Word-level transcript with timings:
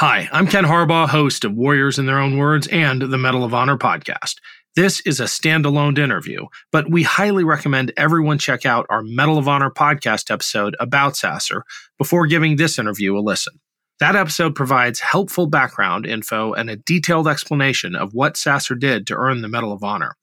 Hi, 0.00 0.30
I'm 0.32 0.46
Ken 0.46 0.64
Harbaugh, 0.64 1.10
host 1.10 1.44
of 1.44 1.52
Warriors 1.52 1.98
in 1.98 2.06
Their 2.06 2.20
Own 2.20 2.38
Words 2.38 2.66
and 2.68 3.02
the 3.02 3.18
Medal 3.18 3.44
of 3.44 3.52
Honor 3.52 3.76
podcast. 3.76 4.36
This 4.74 5.00
is 5.00 5.20
a 5.20 5.24
standalone 5.24 5.98
interview, 5.98 6.46
but 6.72 6.90
we 6.90 7.02
highly 7.02 7.44
recommend 7.44 7.92
everyone 7.98 8.38
check 8.38 8.64
out 8.64 8.86
our 8.88 9.02
Medal 9.02 9.36
of 9.36 9.46
Honor 9.46 9.70
podcast 9.70 10.30
episode 10.30 10.74
about 10.80 11.18
Sasser 11.18 11.64
before 11.98 12.26
giving 12.26 12.56
this 12.56 12.78
interview 12.78 13.14
a 13.14 13.20
listen. 13.20 13.60
That 13.98 14.16
episode 14.16 14.54
provides 14.54 15.00
helpful 15.00 15.46
background 15.46 16.06
info 16.06 16.54
and 16.54 16.70
a 16.70 16.76
detailed 16.76 17.28
explanation 17.28 17.94
of 17.94 18.14
what 18.14 18.38
Sasser 18.38 18.74
did 18.74 19.06
to 19.08 19.16
earn 19.16 19.42
the 19.42 19.48
Medal 19.48 19.70
of 19.70 19.84
Honor. 19.84 20.16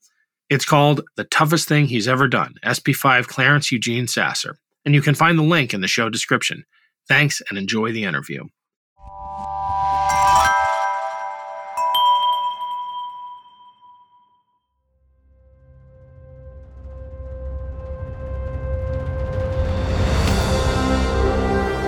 It's 0.50 0.64
called 0.64 1.02
The 1.14 1.22
Toughest 1.22 1.68
Thing 1.68 1.86
He's 1.86 2.08
Ever 2.08 2.26
Done, 2.26 2.54
SP5 2.64 3.28
Clarence 3.28 3.70
Eugene 3.70 4.08
Sasser, 4.08 4.58
and 4.84 4.92
you 4.92 5.02
can 5.02 5.14
find 5.14 5.38
the 5.38 5.44
link 5.44 5.72
in 5.72 5.82
the 5.82 5.86
show 5.86 6.08
description. 6.10 6.64
Thanks 7.06 7.40
and 7.48 7.56
enjoy 7.56 7.92
the 7.92 8.02
interview. 8.02 8.42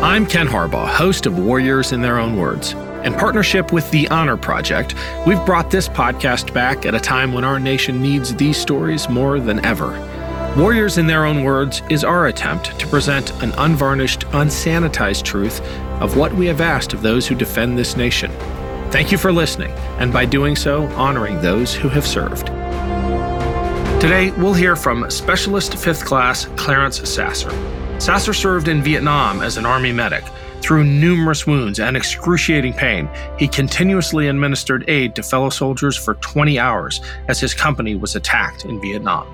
I'm 0.02 0.26
Ken 0.26 0.48
Harbaugh, 0.48 0.88
host 0.88 1.26
of 1.26 1.38
Warriors 1.38 1.92
in 1.92 2.00
Their 2.00 2.18
Own 2.18 2.36
Words. 2.36 2.72
In 3.04 3.14
partnership 3.14 3.72
with 3.72 3.90
the 3.90 4.08
Honor 4.08 4.36
Project, 4.36 4.94
we've 5.26 5.44
brought 5.46 5.70
this 5.70 5.88
podcast 5.88 6.52
back 6.52 6.84
at 6.84 6.94
a 6.94 7.00
time 7.00 7.32
when 7.32 7.44
our 7.44 7.60
nation 7.60 8.02
needs 8.02 8.34
these 8.34 8.56
stories 8.56 9.08
more 9.08 9.38
than 9.38 9.64
ever. 9.64 9.90
Warriors 10.56 10.98
in 10.98 11.06
Their 11.06 11.26
Own 11.26 11.44
Words 11.44 11.82
is 11.90 12.02
our 12.02 12.26
attempt 12.26 12.78
to 12.80 12.86
present 12.88 13.30
an 13.42 13.52
unvarnished, 13.52 14.22
unsanitized 14.32 15.22
truth 15.22 15.60
of 16.00 16.16
what 16.16 16.34
we 16.34 16.46
have 16.46 16.60
asked 16.60 16.92
of 16.92 17.02
those 17.02 17.26
who 17.26 17.34
defend 17.34 17.78
this 17.78 17.96
nation. 17.96 18.30
Thank 18.90 19.12
you 19.12 19.18
for 19.18 19.32
listening, 19.32 19.70
and 19.98 20.12
by 20.12 20.24
doing 20.24 20.56
so, 20.56 20.86
honoring 20.88 21.40
those 21.40 21.72
who 21.72 21.88
have 21.88 22.06
served. 22.06 22.46
Today, 24.00 24.30
we'll 24.32 24.54
hear 24.54 24.76
from 24.76 25.08
Specialist 25.10 25.72
5th 25.72 26.04
Class 26.04 26.46
Clarence 26.56 27.08
Sasser. 27.08 27.50
Sasser 28.00 28.32
served 28.32 28.68
in 28.68 28.82
Vietnam 28.82 29.42
as 29.42 29.58
an 29.58 29.66
Army 29.66 29.92
medic. 29.92 30.24
Through 30.62 30.84
numerous 30.84 31.46
wounds 31.46 31.80
and 31.80 31.96
excruciating 31.96 32.72
pain, 32.72 33.08
he 33.38 33.46
continuously 33.46 34.28
administered 34.28 34.88
aid 34.88 35.14
to 35.16 35.22
fellow 35.22 35.50
soldiers 35.50 35.96
for 35.96 36.14
20 36.14 36.58
hours 36.58 37.00
as 37.28 37.40
his 37.40 37.54
company 37.54 37.94
was 37.94 38.16
attacked 38.16 38.64
in 38.64 38.80
Vietnam. 38.80 39.26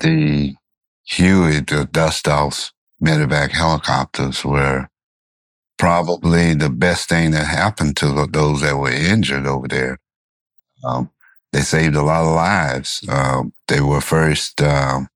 The 0.00 0.56
Huey, 1.04 1.60
the 1.60 1.88
dust 1.90 2.28
offs 2.28 2.72
medevac 3.02 3.50
helicopters 3.50 4.44
were 4.44 4.88
probably 5.78 6.54
the 6.54 6.70
best 6.70 7.08
thing 7.08 7.32
that 7.32 7.46
happened 7.46 7.96
to 7.98 8.26
those 8.30 8.62
that 8.62 8.76
were 8.76 8.90
injured 8.90 9.46
over 9.46 9.68
there. 9.68 9.98
Um, 10.84 11.10
they 11.52 11.60
saved 11.60 11.96
a 11.96 12.02
lot 12.02 12.24
of 12.24 12.34
lives. 12.34 13.04
Um, 13.08 13.52
they 13.68 13.80
were 13.80 14.00
first 14.00 14.62
um, 14.62 15.08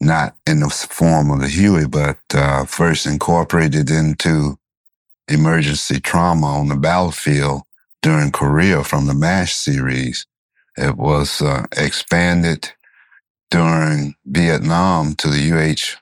not 0.00 0.36
in 0.46 0.60
the 0.60 0.68
form 0.68 1.30
of 1.30 1.40
the 1.40 1.48
Huey, 1.48 1.86
but 1.86 2.18
uh, 2.34 2.64
first 2.66 3.06
incorporated 3.06 3.90
into 3.90 4.58
emergency 5.28 6.00
trauma 6.00 6.46
on 6.46 6.68
the 6.68 6.76
battlefield 6.76 7.62
during 8.02 8.32
Korea 8.32 8.84
from 8.84 9.06
the 9.06 9.14
MASH 9.14 9.54
series. 9.54 10.26
It 10.76 10.96
was 10.96 11.40
uh, 11.40 11.66
expanded 11.76 12.72
during 13.52 14.16
Vietnam 14.26 15.14
to 15.14 15.28
the 15.28 15.52
UH 15.52 15.98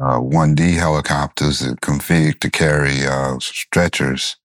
uh, 0.00 0.18
1D 0.20 0.76
helicopters 0.76 1.60
that 1.60 1.80
configured 1.80 2.40
to 2.40 2.50
carry 2.50 3.06
uh, 3.06 3.38
stretchers 3.38 4.36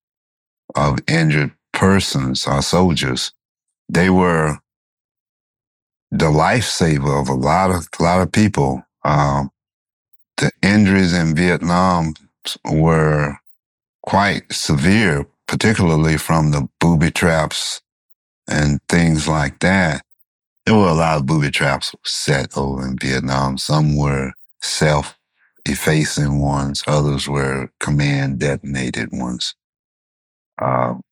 of 0.74 0.98
injured 1.08 1.52
persons, 1.72 2.46
our 2.46 2.62
soldiers 2.62 3.32
they 3.88 4.10
were 4.10 4.58
the 6.10 6.26
lifesaver 6.26 7.20
of 7.20 7.28
a 7.28 7.34
lot 7.34 7.70
of 7.70 7.88
a 7.98 8.02
lot 8.02 8.20
of 8.20 8.32
people. 8.32 8.84
Um, 9.04 9.50
the 10.36 10.50
injuries 10.62 11.12
in 11.12 11.34
Vietnam 11.34 12.14
were 12.64 13.38
quite 14.02 14.52
severe, 14.52 15.26
particularly 15.46 16.16
from 16.16 16.50
the 16.50 16.68
booby 16.80 17.10
traps 17.10 17.80
and 18.48 18.80
things 18.88 19.26
like 19.26 19.60
that. 19.60 20.05
There 20.66 20.76
were 20.76 20.88
a 20.88 20.94
lot 20.94 21.18
of 21.18 21.26
booby 21.26 21.52
traps 21.52 21.94
set 22.04 22.58
over 22.58 22.86
in 22.88 22.98
Vietnam. 22.98 23.58
Some 23.58 23.96
were 23.96 24.32
self-effacing 24.62 26.40
ones. 26.40 26.84
Others 26.88 27.28
were 27.28 27.70
command 27.80 28.40
detonated 28.40 29.10
ones. 29.12 29.54
Um, 30.60 31.02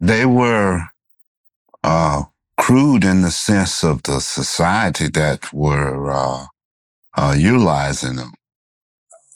they 0.00 0.26
were 0.26 0.82
uh, 1.84 2.24
crude 2.58 3.04
in 3.04 3.22
the 3.22 3.30
sense 3.30 3.84
of 3.84 4.02
the 4.04 4.20
society 4.20 5.08
that 5.10 5.52
were 5.52 6.10
uh, 6.12 6.46
uh, 7.16 7.34
utilizing 7.38 8.16
them. 8.16 8.32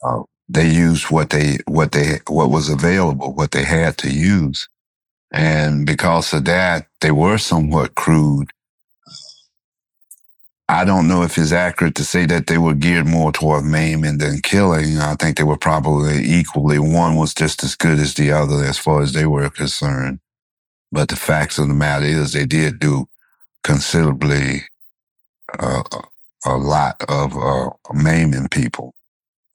Uh, 0.05 0.23
they 0.49 0.69
used 0.71 1.11
what 1.11 1.31
they 1.31 1.59
what 1.67 1.93
they 1.93 2.21
what 2.29 2.51
was 2.51 2.71
available, 2.71 3.35
what 3.35 3.53
they 3.53 3.65
had 3.65 3.99
to 3.99 4.11
use, 4.11 4.69
and 5.33 5.87
because 5.87 6.33
of 6.33 6.45
that, 6.47 6.89
they 7.01 7.11
were 7.11 7.39
somewhat 7.39 7.95
crude. 7.95 8.51
I 10.69 10.85
don't 10.85 11.09
know 11.09 11.23
if 11.23 11.39
it's 11.39 11.53
accurate 11.53 11.95
to 11.97 12.05
say 12.05 12.27
that 12.27 12.49
they 12.49 12.59
were 12.59 12.75
geared 12.75 13.07
more 13.07 13.33
toward 13.33 13.65
maiming 13.65 14.19
than 14.19 14.41
killing. 14.41 14.99
I 14.99 15.15
think 15.15 15.37
they 15.37 15.45
were 15.45 15.59
probably 15.59 16.25
equally. 16.25 16.79
One 16.81 17.17
was 17.17 17.35
just 17.35 17.63
as 17.65 17.77
good 17.77 18.01
as 18.01 18.15
the 18.15 18.33
other 18.33 18.65
as 18.65 18.79
far 18.79 19.03
as 19.03 19.13
they 19.13 19.27
were 19.27 19.51
concerned. 19.51 20.21
But 20.93 21.09
the 21.09 21.17
facts 21.17 21.59
of 21.59 21.69
the 21.69 21.75
matter 21.75 22.07
is 22.07 22.33
they 22.33 22.47
did 22.47 22.81
do 22.81 23.09
considerably 23.65 24.63
uh, 25.59 25.83
a 26.47 26.57
lot 26.57 27.03
of 27.09 27.37
uh, 27.37 27.71
maiming 27.95 28.49
people. 28.49 28.95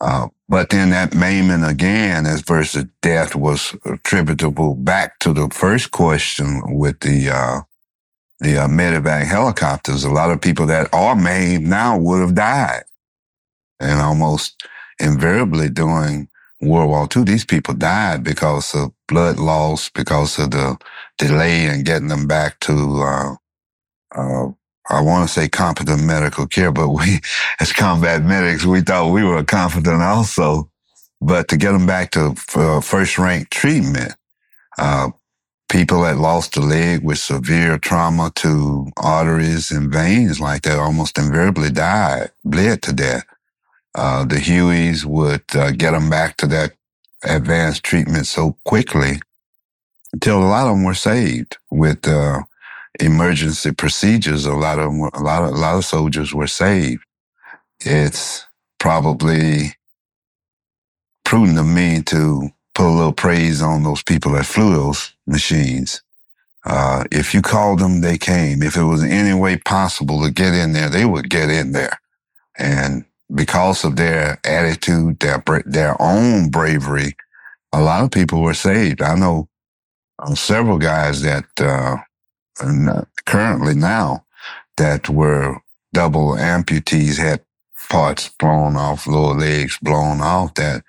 Uh, 0.02 0.28
but 0.52 0.70
then 0.70 0.90
that 0.90 1.16
maiming 1.16 1.64
again, 1.64 2.26
as 2.26 2.42
versus 2.42 2.86
death, 3.02 3.36
was 3.36 3.74
attributable 3.86 4.76
back 4.76 5.18
to 5.20 5.34
the 5.34 5.50
first 5.50 5.92
question 5.92 6.62
with 6.78 7.00
the 7.00 7.30
uh, 7.30 7.62
the 8.42 8.58
uh, 8.58 8.68
medevac 8.68 9.28
helicopters. 9.28 10.04
A 10.04 10.12
lot 10.12 10.30
of 10.30 10.42
people 10.42 10.66
that 10.66 10.94
are 10.94 11.16
maimed 11.16 11.68
now 11.68 11.98
would 11.98 12.20
have 12.20 12.36
died, 12.36 12.84
and 13.80 14.02
almost 14.02 14.68
invariably 15.00 15.70
during 15.70 16.28
World 16.60 16.90
War 16.90 17.08
II, 17.16 17.24
these 17.24 17.46
people 17.46 17.74
died 17.74 18.22
because 18.22 18.76
of 18.76 18.92
blood 19.08 19.40
loss, 19.40 19.90
because 19.90 20.38
of 20.38 20.52
the 20.52 20.78
delay 21.18 21.68
in 21.68 21.86
getting 21.86 22.10
them 22.10 22.28
back 22.28 22.60
to, 22.62 22.74
uh, 23.04 23.36
uh, 24.14 24.52
I 24.92 25.02
want 25.02 25.28
to 25.28 25.34
say 25.34 25.48
competent 25.48 26.04
medical 26.04 26.46
care, 26.48 26.72
but 26.72 26.90
we, 26.90 27.20
as 27.60 27.72
combat 27.72 28.24
medics, 28.24 28.66
we 28.66 28.82
thought 28.82 29.12
we 29.12 29.24
were 29.24 29.44
competent 29.44 30.02
also. 30.02 30.70
But 31.22 31.48
to 31.50 31.58
get 31.58 31.72
them 31.72 31.86
back 31.86 32.12
to 32.12 32.36
uh, 32.56 32.82
first 32.82 33.18
rank 33.18 33.50
treatment, 33.50 34.16
uh, 34.78 35.12
people 35.70 36.02
that 36.02 36.18
lost 36.18 36.58
a 36.58 36.62
leg 36.62 37.04
with 37.04 37.20
severe 37.20 37.78
trauma 37.78 38.32
to 38.36 38.88
arteries 38.98 39.72
and 39.72 39.94
veins 39.94 40.40
like 40.40 40.64
that 40.64 40.80
almost 40.80 41.18
invariably 41.18 41.70
died, 41.70 42.32
bled 42.44 42.82
to 42.82 42.94
death. 42.94 43.26
Uh, 43.96 44.26
the 44.26 44.36
Hueys 44.36 45.06
would 45.06 45.44
uh, 45.56 45.72
get 45.72 45.92
them 45.92 46.10
back 46.10 46.38
to 46.38 46.48
that 46.48 46.74
advanced 47.24 47.84
treatment 47.84 48.26
so 48.26 48.58
quickly 48.66 49.22
until 50.12 50.42
a 50.42 50.46
lot 50.46 50.68
of 50.68 50.76
them 50.76 50.84
were 50.84 50.94
saved 50.94 51.58
with 51.70 52.08
uh, 52.08 52.42
emergency 53.00 53.72
procedures. 53.72 54.46
A 54.46 54.54
lot 54.54 54.80
of 54.80 54.92
a 54.92 55.20
lot 55.20 55.44
of 55.44 55.50
a 55.50 55.58
lot 55.58 55.78
of 55.78 55.86
soldiers 55.86 56.34
were 56.34 56.48
saved. 56.48 57.04
It's 57.80 58.46
probably 58.80 59.76
prudent 61.24 61.60
of 61.60 61.66
me 61.66 62.02
to 62.04 62.50
put 62.76 62.88
a 62.88 62.90
little 62.90 63.14
praise 63.14 63.62
on 63.62 63.84
those 63.84 64.04
people 64.04 64.34
that 64.34 64.46
flew 64.46 64.74
those 64.74 65.14
machines. 65.26 66.02
Uh, 66.66 67.04
if 67.12 67.34
you 67.34 67.42
called 67.42 67.80
them, 67.80 68.02
they 68.02 68.18
came. 68.18 68.62
If 68.62 68.78
it 68.78 68.84
was 68.84 69.04
any 69.04 69.34
way 69.34 69.58
possible 69.58 70.22
to 70.24 70.32
get 70.32 70.54
in 70.54 70.74
there, 70.74 70.90
they 70.90 71.06
would 71.06 71.30
get 71.30 71.50
in 71.50 71.72
there. 71.72 72.00
And 72.58 73.06
because 73.34 73.84
of 73.84 73.96
their 73.96 74.40
attitude, 74.46 75.20
their 75.20 75.44
their 75.66 76.00
own 76.02 76.50
bravery, 76.50 77.16
a 77.74 77.82
lot 77.82 78.04
of 78.04 78.12
people 78.12 78.42
were 78.42 78.54
saved. 78.54 79.02
I 79.02 79.16
know 79.16 79.48
uh, 80.20 80.36
several 80.36 80.78
guys 80.78 81.22
that 81.22 81.46
uh, 81.60 81.98
currently 83.26 83.76
now 83.76 84.26
that 84.78 85.10
were 85.10 85.58
double 85.94 86.34
amputees 86.34 87.18
had 87.18 87.44
parts 87.90 88.30
blown 88.40 88.78
off, 88.78 89.08
lower 89.08 89.36
legs 89.36 89.78
blown 89.82 90.22
off 90.22 90.56
that 90.56 90.84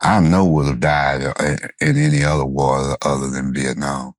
I 0.00 0.20
know 0.20 0.44
would 0.46 0.66
have 0.66 0.80
died 0.80 1.22
uh, 1.24 1.56
in 1.80 1.96
any 1.98 2.24
other 2.24 2.46
war 2.46 2.96
other 3.02 3.30
than 3.30 3.54
Vietnam. 3.54 4.14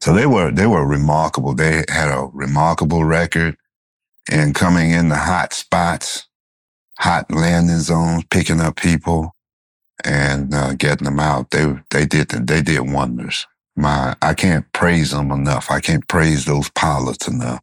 So 0.00 0.14
they 0.14 0.26
were 0.26 0.50
they 0.52 0.66
were 0.66 0.86
remarkable. 0.86 1.54
They 1.54 1.84
had 1.88 2.10
a 2.10 2.28
remarkable 2.32 3.04
record. 3.04 3.56
and 4.30 4.54
coming 4.54 4.92
in 4.92 5.08
the 5.10 5.16
hot 5.16 5.52
spots, 5.54 6.28
hot 6.98 7.30
landing 7.32 7.80
zones, 7.80 8.24
picking 8.30 8.60
up 8.60 8.76
people 8.76 9.34
and 10.04 10.54
uh, 10.54 10.74
getting 10.74 11.06
them 11.06 11.20
out. 11.20 11.50
They 11.50 11.74
they 11.90 12.06
did 12.06 12.30
they 12.30 12.62
did 12.62 12.80
wonders. 12.92 13.46
My 13.76 14.16
I 14.22 14.34
can't 14.34 14.70
praise 14.72 15.12
them 15.12 15.30
enough. 15.30 15.70
I 15.70 15.80
can't 15.80 16.06
praise 16.08 16.44
those 16.44 16.68
pilots 16.70 17.28
enough. 17.28 17.62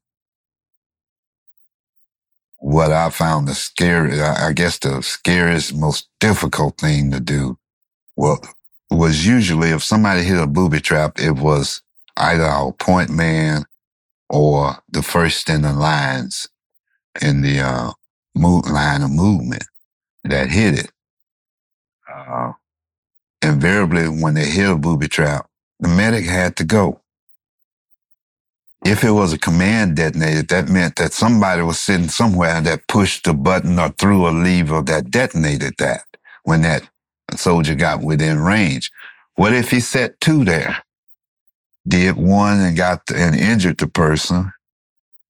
What 2.57 2.91
I 2.91 3.09
found 3.09 3.47
the 3.47 3.55
scary, 3.55 4.21
I 4.21 4.51
guess 4.53 4.79
the 4.79 5.01
scariest, 5.01 5.75
most 5.75 6.09
difficult 6.19 6.77
thing 6.77 7.11
to 7.11 7.19
do, 7.19 7.57
well, 8.15 8.39
was 8.91 9.25
usually 9.25 9.69
if 9.69 9.83
somebody 9.83 10.23
hit 10.23 10.41
a 10.41 10.47
booby 10.47 10.81
trap, 10.81 11.19
it 11.19 11.31
was 11.31 11.81
either 12.17 12.43
our 12.43 12.73
point 12.73 13.09
man 13.09 13.65
or 14.29 14.77
the 14.89 15.01
first 15.01 15.49
in 15.49 15.61
the 15.61 15.73
lines 15.73 16.49
in 17.21 17.41
the 17.41 17.59
uh, 17.59 17.91
line 18.35 19.01
of 19.01 19.11
movement 19.11 19.63
that 20.23 20.49
hit 20.49 20.79
it. 20.79 20.91
Uh, 22.13 22.53
invariably, 23.41 24.07
when 24.07 24.33
they 24.33 24.45
hit 24.45 24.69
a 24.69 24.77
booby 24.77 25.07
trap, 25.07 25.48
the 25.79 25.87
medic 25.87 26.25
had 26.25 26.55
to 26.57 26.63
go. 26.63 27.01
If 28.85 29.03
it 29.03 29.11
was 29.11 29.33
a 29.33 29.37
command 29.37 29.97
detonator, 29.97 30.43
that 30.43 30.69
meant 30.69 30.95
that 30.97 31.11
somebody 31.13 31.61
was 31.61 31.79
sitting 31.79 32.07
somewhere 32.07 32.61
that 32.61 32.87
pushed 32.87 33.25
the 33.25 33.33
button 33.33 33.77
or 33.77 33.89
threw 33.89 34.27
a 34.27 34.31
lever 34.31 34.81
that 34.83 35.11
detonated 35.11 35.75
that 35.79 36.03
when 36.43 36.61
that 36.61 36.89
soldier 37.35 37.75
got 37.75 38.01
within 38.01 38.39
range. 38.39 38.91
What 39.35 39.53
if 39.53 39.71
he 39.71 39.79
set 39.79 40.19
two 40.21 40.45
there? 40.45 40.83
Did 41.87 42.15
one 42.15 42.59
and 42.59 42.77
got 42.77 43.05
the, 43.07 43.17
and 43.17 43.35
injured 43.35 43.77
the 43.79 43.87
person. 43.87 44.51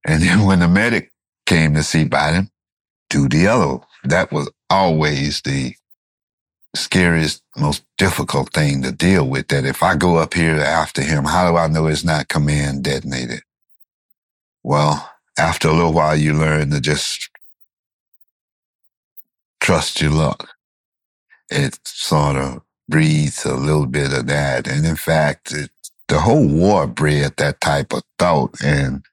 And 0.06 0.22
then 0.22 0.44
when 0.46 0.60
the 0.60 0.68
medic 0.68 1.12
came 1.46 1.74
to 1.74 1.82
see 1.82 2.08
him, 2.10 2.50
do 3.08 3.28
the 3.28 3.48
other. 3.48 3.78
That 4.04 4.32
was 4.32 4.50
always 4.70 5.42
the 5.42 5.74
scariest, 6.74 7.42
most 7.56 7.84
difficult 7.98 8.52
thing 8.52 8.82
to 8.82 8.92
deal 8.92 9.26
with. 9.26 9.48
That 9.48 9.64
if 9.64 9.82
I 9.82 9.96
go 9.96 10.16
up 10.16 10.34
here 10.34 10.56
after 10.56 11.02
him, 11.02 11.24
how 11.24 11.50
do 11.50 11.56
I 11.56 11.66
know 11.68 11.86
it's 11.86 12.04
not 12.04 12.28
command 12.28 12.84
detonated? 12.84 13.42
Well, 14.62 15.10
after 15.38 15.68
a 15.68 15.72
little 15.72 15.92
while, 15.92 16.16
you 16.16 16.34
learn 16.34 16.70
to 16.70 16.80
just 16.80 17.30
trust 19.60 20.00
your 20.00 20.10
luck. 20.10 20.48
It 21.50 21.78
sort 21.84 22.36
of 22.36 22.62
breeds 22.88 23.44
a 23.44 23.54
little 23.54 23.86
bit 23.86 24.12
of 24.12 24.26
that. 24.26 24.66
And 24.66 24.84
in 24.84 24.96
fact, 24.96 25.52
it, 25.52 25.70
the 26.08 26.20
whole 26.20 26.46
war 26.46 26.86
bred 26.86 27.36
that 27.36 27.60
type 27.60 27.92
of 27.92 28.02
thought. 28.18 28.60
And 28.62 29.04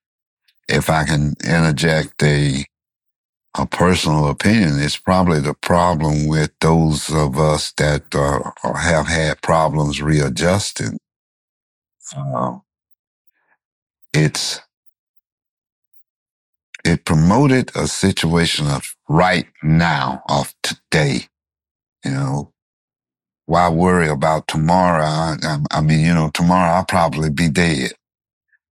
if 0.68 0.90
I 0.90 1.06
can 1.06 1.36
interject 1.44 2.22
a 2.24 2.66
a 3.56 3.66
personal 3.66 4.28
opinion, 4.30 4.80
it's 4.80 4.98
probably 4.98 5.40
the 5.40 5.54
problem 5.54 6.28
with 6.28 6.52
those 6.62 7.12
of 7.12 7.38
us 7.38 7.72
that 7.74 8.04
uh, 8.14 8.52
have 8.78 9.08
had 9.08 9.42
problems 9.42 10.02
readjusting. 10.02 10.98
Uh, 12.16 12.60
it's 14.14 14.62
it 16.86 17.04
promoted 17.04 17.72
a 17.76 17.88
situation 17.88 18.68
of 18.68 18.96
right 19.10 19.48
now, 19.62 20.24
of 20.30 20.56
today. 20.64 21.28
You 22.06 22.12
know, 22.12 22.54
why 23.46 23.70
worry 23.70 24.08
about 24.08 24.48
tomorrow? 24.48 25.04
I, 25.04 25.58
I 25.72 25.82
mean, 25.82 26.06
you 26.06 26.14
know, 26.14 26.30
tomorrow 26.34 26.74
I'll 26.74 26.86
probably 26.86 27.30
be 27.30 27.50
dead. 27.50 27.92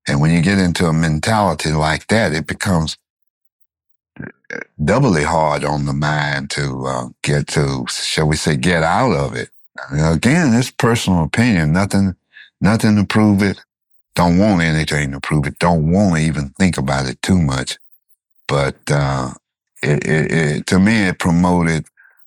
And 0.08 0.20
when 0.20 0.30
you 0.30 0.40
get 0.40 0.58
into 0.58 0.86
a 0.86 0.92
mentality 0.92 1.72
like 1.72 2.06
that, 2.06 2.32
it 2.32 2.46
becomes 2.46 2.96
doubly 4.82 5.24
hard 5.24 5.64
on 5.64 5.86
the 5.86 5.92
mind 5.92 6.50
to 6.50 6.86
uh, 6.86 7.08
get 7.22 7.48
to, 7.48 7.86
shall 7.88 8.28
we 8.28 8.36
say, 8.36 8.56
get 8.56 8.82
out 8.82 9.12
of 9.12 9.34
it. 9.34 9.50
Again, 9.92 10.54
it's 10.54 10.70
personal 10.70 11.24
opinion. 11.24 11.72
Nothing, 11.72 12.16
nothing 12.60 12.96
to 12.96 13.04
prove 13.04 13.42
it. 13.42 13.60
Don't 14.14 14.38
want 14.38 14.62
anything 14.62 15.12
to 15.12 15.20
prove 15.20 15.46
it. 15.46 15.58
Don't 15.58 15.90
want 15.90 16.16
to 16.16 16.22
even 16.22 16.50
think 16.58 16.78
about 16.78 17.06
it 17.06 17.20
too 17.22 17.40
much. 17.40 17.78
But 18.48 18.76
uh, 18.90 19.32
it, 19.82 20.06
it, 20.06 20.32
it, 20.32 20.66
to 20.68 20.78
me, 20.78 21.08
it 21.08 21.18
promoted 21.18 21.86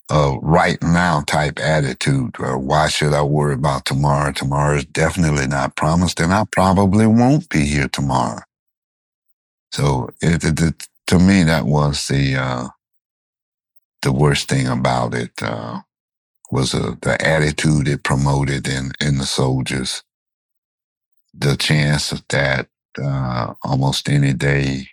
a 0.10 0.38
right 0.42 0.82
now 0.84 1.22
type 1.22 1.60
attitude. 1.60 2.36
Uh, 2.40 2.58
why 2.58 2.90
should 2.90 3.14
I 3.14 3.24
worry 3.24 3.56
about 3.56 3.86
tomorrow? 3.86 4.32
Tomorrow 4.32 4.78
is 4.78 4.86
definitely 4.86 5.48
not 5.48 5.76
promised, 5.76 6.20
and 6.20 6.34
I 6.34 6.46
probably 6.52 7.08
won't 7.08 7.50
be 7.50 7.66
here 7.66 7.88
tomorrow. 7.88 8.42
So 9.72 10.10
it, 10.22 10.44
it, 10.44 10.89
to 11.10 11.20
me, 11.20 11.44
that 11.44 11.66
was 11.66 12.08
the 12.08 12.38
uh, 12.38 12.70
the 14.04 14.14
worst 14.14 14.50
thing 14.50 14.68
about 14.68 15.16
it. 15.16 15.32
Uh, 15.42 15.82
was 16.52 16.74
uh, 16.76 16.96
the 17.02 17.18
attitude 17.28 17.88
it 17.88 18.04
promoted 18.04 18.68
in 18.68 18.92
in 19.02 19.18
the 19.18 19.26
soldiers. 19.26 20.04
The 21.34 21.58
chance 21.58 22.12
of 22.12 22.24
that 22.30 22.70
uh, 23.02 23.56
almost 23.64 24.10
any 24.10 24.34
day, 24.34 24.90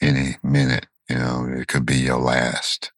any 0.00 0.36
minute, 0.42 0.86
you 1.08 1.16
know, 1.16 1.46
it 1.46 1.68
could 1.68 1.86
be 1.86 1.96
your 1.96 2.18
last. 2.18 2.92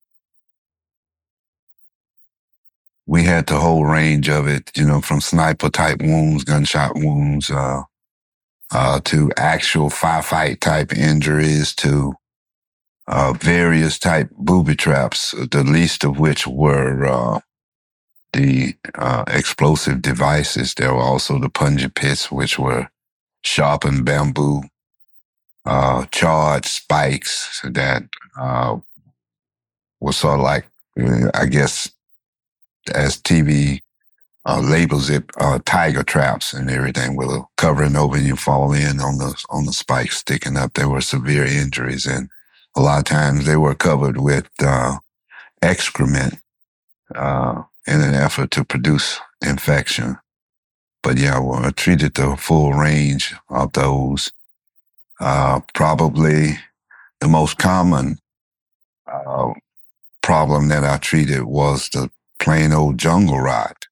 We 3.07 3.25
had 3.25 3.49
the 3.49 3.59
whole 3.59 3.87
range 3.87 4.29
of 4.29 4.47
it, 4.47 4.71
you 4.77 4.87
know, 4.87 5.01
from 5.01 5.21
sniper 5.21 5.71
type 5.71 6.01
wounds, 6.01 6.45
gunshot 6.45 6.95
wounds, 6.95 7.51
uh, 7.51 7.83
uh, 8.73 9.01
to 9.05 9.33
actual 9.37 9.91
firefight 9.91 10.61
type 10.61 10.93
injuries, 10.93 11.75
to 11.77 12.15
uh, 13.07 13.33
various 13.33 13.99
type 13.99 14.31
booby 14.33 14.77
traps, 14.77 15.33
the 15.51 15.65
least 15.65 16.05
of 16.05 16.19
which 16.19 16.47
were 16.47 17.05
uh, 17.05 17.41
the 18.33 18.75
uh, 18.95 19.25
explosive 19.29 20.03
devices. 20.03 20.75
There 20.75 20.95
were 20.95 21.01
also 21.01 21.39
the 21.39 21.51
punji 21.51 21.93
pits, 21.95 22.31
which 22.31 22.59
were 22.59 22.89
sharpened 23.43 24.05
bamboo, 24.05 24.63
uh, 25.65 26.07
charred 26.07 26.65
spikes 26.65 27.61
that 27.65 28.05
uh, 28.39 28.79
was 30.01 30.17
sort 30.17 30.39
of 30.39 30.45
like, 30.45 30.67
I 31.35 31.47
guess, 31.47 31.91
as 32.95 33.21
TV 33.21 33.81
uh, 34.45 34.61
labels 34.61 35.09
it, 35.09 35.25
uh, 35.39 35.61
tiger 35.65 36.03
traps 36.03 36.53
and 36.53 36.69
everything 36.71 37.17
with 37.17 37.29
a 37.29 37.45
covering 37.57 37.97
over 37.97 38.19
you 38.19 38.35
fall 38.35 38.73
in 38.73 39.01
on 39.01 39.19
the 39.19 39.45
on 39.51 39.67
the 39.67 39.73
spikes 39.73 40.19
sticking 40.19 40.57
up. 40.57 40.75
There 40.75 40.89
were 40.89 41.01
severe 41.01 41.45
injuries 41.45 42.07
and 42.07 42.29
a 42.75 42.81
lot 42.81 42.99
of 42.99 43.05
times 43.05 43.45
they 43.45 43.57
were 43.57 43.75
covered 43.75 44.19
with 44.19 44.49
uh, 44.61 44.99
excrement 45.61 46.39
uh, 47.15 47.63
in 47.87 48.01
an 48.01 48.15
effort 48.15 48.51
to 48.53 48.65
produce 48.65 49.21
infection. 49.45 50.19
But 51.03 51.19
yeah, 51.19 51.39
well, 51.39 51.65
I 51.65 51.71
treated 51.71 52.15
the 52.15 52.37
full 52.37 52.73
range 52.73 53.35
of 53.49 53.73
those. 53.73 54.33
Uh, 55.21 55.61
probably 55.75 56.59
the 57.21 57.29
most 57.29 57.59
common 57.59 58.19
uh, 59.07 59.53
problem 60.23 60.69
that 60.69 60.85
I 60.85 60.97
treated 60.99 61.45
was 61.45 61.89
the 61.91 62.11
plain 62.41 62.73
old 62.73 62.99
jungle 62.99 63.39
rot. 63.39 63.87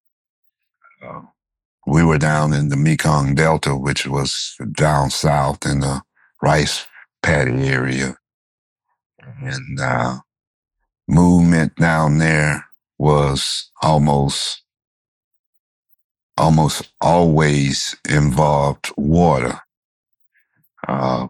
Uh, 1.04 1.22
we 1.86 2.04
were 2.04 2.18
down 2.18 2.52
in 2.52 2.68
the 2.68 2.76
Mekong 2.76 3.34
Delta, 3.34 3.76
which 3.76 4.06
was 4.06 4.56
down 4.72 5.10
south 5.10 5.66
in 5.66 5.80
the 5.80 6.02
rice 6.42 6.86
paddy 7.22 7.68
area 7.68 8.16
and 9.42 9.80
uh, 9.80 10.18
movement 11.08 11.76
down 11.76 12.18
there 12.18 12.66
was 12.98 13.70
almost 13.82 14.62
almost 16.36 16.92
always 17.00 17.96
involved 18.08 18.92
water, 18.96 19.60
uh, 20.88 21.28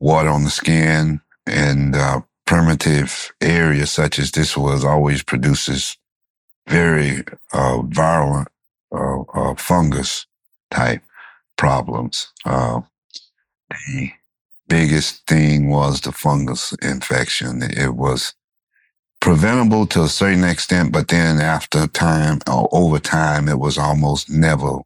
water 0.00 0.28
on 0.30 0.44
the 0.44 0.50
skin, 0.50 1.20
and 1.46 1.96
uh, 1.96 2.20
primitive 2.46 3.32
areas 3.40 3.90
such 3.90 4.18
as 4.18 4.32
this 4.32 4.56
was 4.56 4.84
always 4.84 5.22
produces 5.22 5.96
very 6.68 7.24
uh, 7.52 7.82
virulent 7.82 8.48
uh, 8.94 9.20
uh, 9.34 9.54
fungus 9.56 10.26
type 10.70 11.02
problems. 11.56 12.32
Uh, 12.44 12.80
the 13.70 14.10
biggest 14.70 15.26
thing 15.26 15.68
was 15.68 16.00
the 16.00 16.12
fungus 16.12 16.72
infection. 16.80 17.62
It 17.62 17.94
was 17.94 18.34
preventable 19.20 19.84
to 19.88 20.04
a 20.04 20.08
certain 20.08 20.44
extent, 20.44 20.92
but 20.92 21.08
then 21.08 21.40
after 21.40 21.88
time 21.88 22.38
or 22.46 22.68
over 22.72 23.00
time, 23.00 23.48
it 23.48 23.58
was 23.58 23.76
almost 23.76 24.30
never 24.30 24.78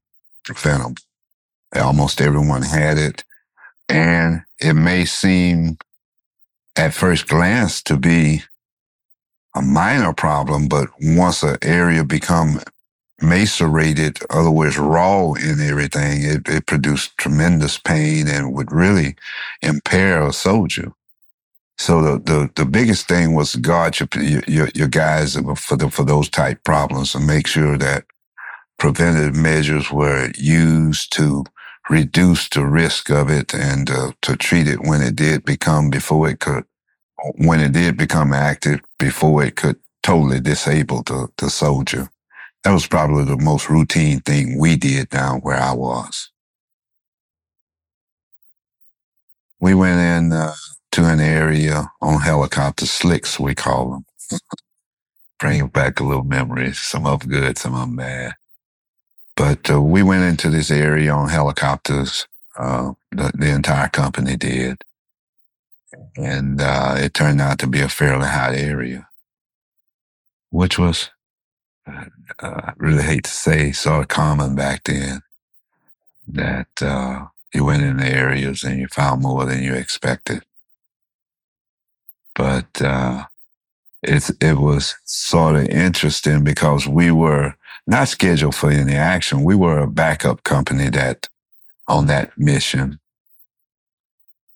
preventable. 0.42 0.96
Almost 1.76 2.20
everyone 2.20 2.62
had 2.62 2.96
it. 2.98 3.24
And 3.88 4.42
it 4.58 4.72
may 4.72 5.04
seem 5.04 5.76
at 6.76 6.94
first 6.94 7.28
glance 7.28 7.82
to 7.82 7.98
be 7.98 8.42
a 9.54 9.60
minor 9.60 10.14
problem, 10.14 10.66
but 10.66 10.88
once 11.00 11.42
an 11.42 11.58
area 11.62 12.02
become 12.04 12.60
macerated, 13.20 14.18
other 14.30 14.50
words, 14.50 14.78
raw 14.78 15.32
in 15.34 15.60
everything, 15.60 16.22
it, 16.22 16.48
it 16.48 16.66
produced 16.66 17.16
tremendous 17.18 17.78
pain 17.78 18.28
and 18.28 18.52
would 18.54 18.72
really 18.72 19.16
impair 19.62 20.22
a 20.22 20.32
soldier. 20.32 20.92
So 21.76 22.02
the, 22.02 22.18
the, 22.18 22.50
the 22.54 22.64
biggest 22.64 23.08
thing 23.08 23.34
was 23.34 23.56
guard 23.56 23.98
your, 23.98 24.08
your, 24.46 24.68
your 24.74 24.88
guys 24.88 25.36
for 25.56 25.76
the, 25.76 25.90
for 25.90 26.04
those 26.04 26.28
type 26.28 26.62
problems 26.64 27.14
and 27.14 27.26
make 27.26 27.46
sure 27.46 27.76
that 27.78 28.04
preventative 28.78 29.36
measures 29.36 29.90
were 29.90 30.30
used 30.36 31.12
to 31.14 31.44
reduce 31.90 32.48
the 32.48 32.64
risk 32.64 33.10
of 33.10 33.28
it 33.30 33.54
and 33.54 33.90
uh, 33.90 34.12
to 34.22 34.36
treat 34.36 34.68
it 34.68 34.80
when 34.82 35.02
it 35.02 35.16
did 35.16 35.44
become 35.44 35.90
before 35.90 36.28
it 36.28 36.40
could 36.40 36.64
when 37.36 37.60
it 37.60 37.72
did 37.72 37.96
become 37.96 38.32
active 38.32 38.80
before 38.98 39.42
it 39.42 39.56
could 39.56 39.76
totally 40.02 40.40
disable 40.40 41.02
the, 41.02 41.28
the 41.38 41.48
soldier. 41.48 42.10
That 42.64 42.72
was 42.72 42.86
probably 42.86 43.24
the 43.24 43.36
most 43.36 43.68
routine 43.68 44.20
thing 44.20 44.58
we 44.58 44.76
did 44.76 45.10
down 45.10 45.40
where 45.40 45.58
I 45.58 45.72
was. 45.72 46.30
We 49.60 49.74
went 49.74 50.00
in 50.00 50.32
uh, 50.32 50.54
to 50.92 51.04
an 51.04 51.20
area 51.20 51.90
on 52.00 52.20
helicopter 52.20 52.86
slicks, 52.86 53.38
we 53.38 53.54
call 53.54 53.90
them. 53.90 54.40
Bring 55.38 55.66
back 55.68 56.00
a 56.00 56.04
little 56.04 56.24
memories, 56.24 56.78
some 56.80 57.06
of 57.06 57.28
good, 57.28 57.58
some 57.58 57.74
of 57.74 57.94
bad. 57.96 58.32
But 59.36 59.70
uh, 59.70 59.82
we 59.82 60.02
went 60.02 60.22
into 60.22 60.48
this 60.48 60.70
area 60.70 61.12
on 61.12 61.28
helicopters. 61.28 62.26
Uh, 62.56 62.92
the, 63.10 63.32
the, 63.34 63.50
entire 63.50 63.88
company 63.88 64.36
did. 64.36 64.82
And 66.16 66.60
uh, 66.60 66.94
it 66.98 67.12
turned 67.12 67.40
out 67.40 67.58
to 67.58 67.66
be 67.66 67.80
a 67.80 67.88
fairly 67.88 68.28
hot 68.28 68.54
area, 68.54 69.08
which 70.50 70.78
was, 70.78 71.10
uh, 71.86 72.04
I 72.40 72.72
really 72.76 73.02
hate 73.02 73.24
to 73.24 73.30
say, 73.30 73.72
sort 73.72 74.02
of 74.02 74.08
common 74.08 74.54
back 74.54 74.84
then 74.84 75.22
that 76.28 76.68
uh, 76.80 77.26
you 77.52 77.64
went 77.64 77.82
in 77.82 77.98
the 77.98 78.06
areas 78.06 78.64
and 78.64 78.80
you 78.80 78.88
found 78.88 79.22
more 79.22 79.44
than 79.44 79.62
you 79.62 79.74
expected. 79.74 80.42
But 82.34 82.80
uh, 82.82 83.24
it's, 84.02 84.30
it 84.40 84.54
was 84.54 84.96
sort 85.04 85.56
of 85.56 85.68
interesting 85.68 86.42
because 86.42 86.86
we 86.88 87.10
were 87.10 87.54
not 87.86 88.08
scheduled 88.08 88.54
for 88.54 88.70
any 88.70 88.94
action. 88.94 89.44
We 89.44 89.54
were 89.54 89.78
a 89.78 89.86
backup 89.86 90.42
company 90.42 90.88
that 90.90 91.28
on 91.86 92.06
that 92.06 92.36
mission. 92.38 92.98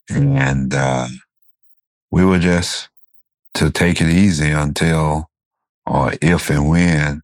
And 0.09 0.73
uh, 0.73 1.07
we 2.09 2.25
were 2.25 2.39
just 2.39 2.89
to 3.53 3.69
take 3.69 4.01
it 4.01 4.09
easy 4.09 4.49
until 4.49 5.28
or 5.89 6.13
if 6.21 6.51
and 6.51 6.69
when 6.69 7.23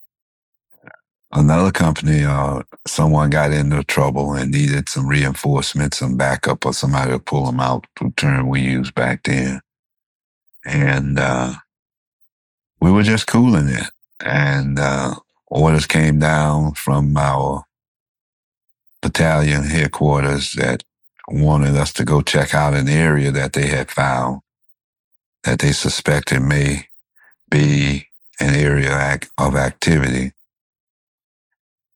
another 1.31 1.71
company 1.71 2.23
uh, 2.23 2.63
someone 2.87 3.29
got 3.29 3.51
into 3.51 3.83
trouble 3.83 4.33
and 4.33 4.51
needed 4.51 4.89
some 4.89 5.07
reinforcement, 5.07 5.93
some 5.93 6.17
backup 6.17 6.65
or 6.65 6.73
somebody 6.73 7.11
to 7.11 7.19
pull 7.19 7.45
them 7.45 7.59
out, 7.59 7.85
the 8.01 8.11
term 8.17 8.49
we 8.49 8.61
used 8.61 8.95
back 8.95 9.21
then. 9.23 9.61
And 10.65 11.19
uh, 11.19 11.53
we 12.81 12.91
were 12.91 13.03
just 13.03 13.27
cooling 13.27 13.67
it. 13.67 13.91
And 14.25 14.79
uh, 14.79 15.13
orders 15.45 15.85
came 15.85 16.17
down 16.17 16.73
from 16.73 17.15
our 17.17 17.65
battalion 18.99 19.65
headquarters 19.65 20.53
that 20.53 20.83
wanted 21.27 21.75
us 21.75 21.93
to 21.93 22.03
go 22.03 22.21
check 22.21 22.55
out 22.55 22.73
an 22.73 22.89
area 22.89 23.31
that 23.31 23.53
they 23.53 23.67
had 23.67 23.91
found 23.91 24.41
that 25.43 25.59
they 25.59 25.71
suspected 25.71 26.41
may 26.41 26.87
be 27.51 28.07
an 28.39 28.55
area 28.55 29.19
of 29.37 29.55
activity. 29.55 30.33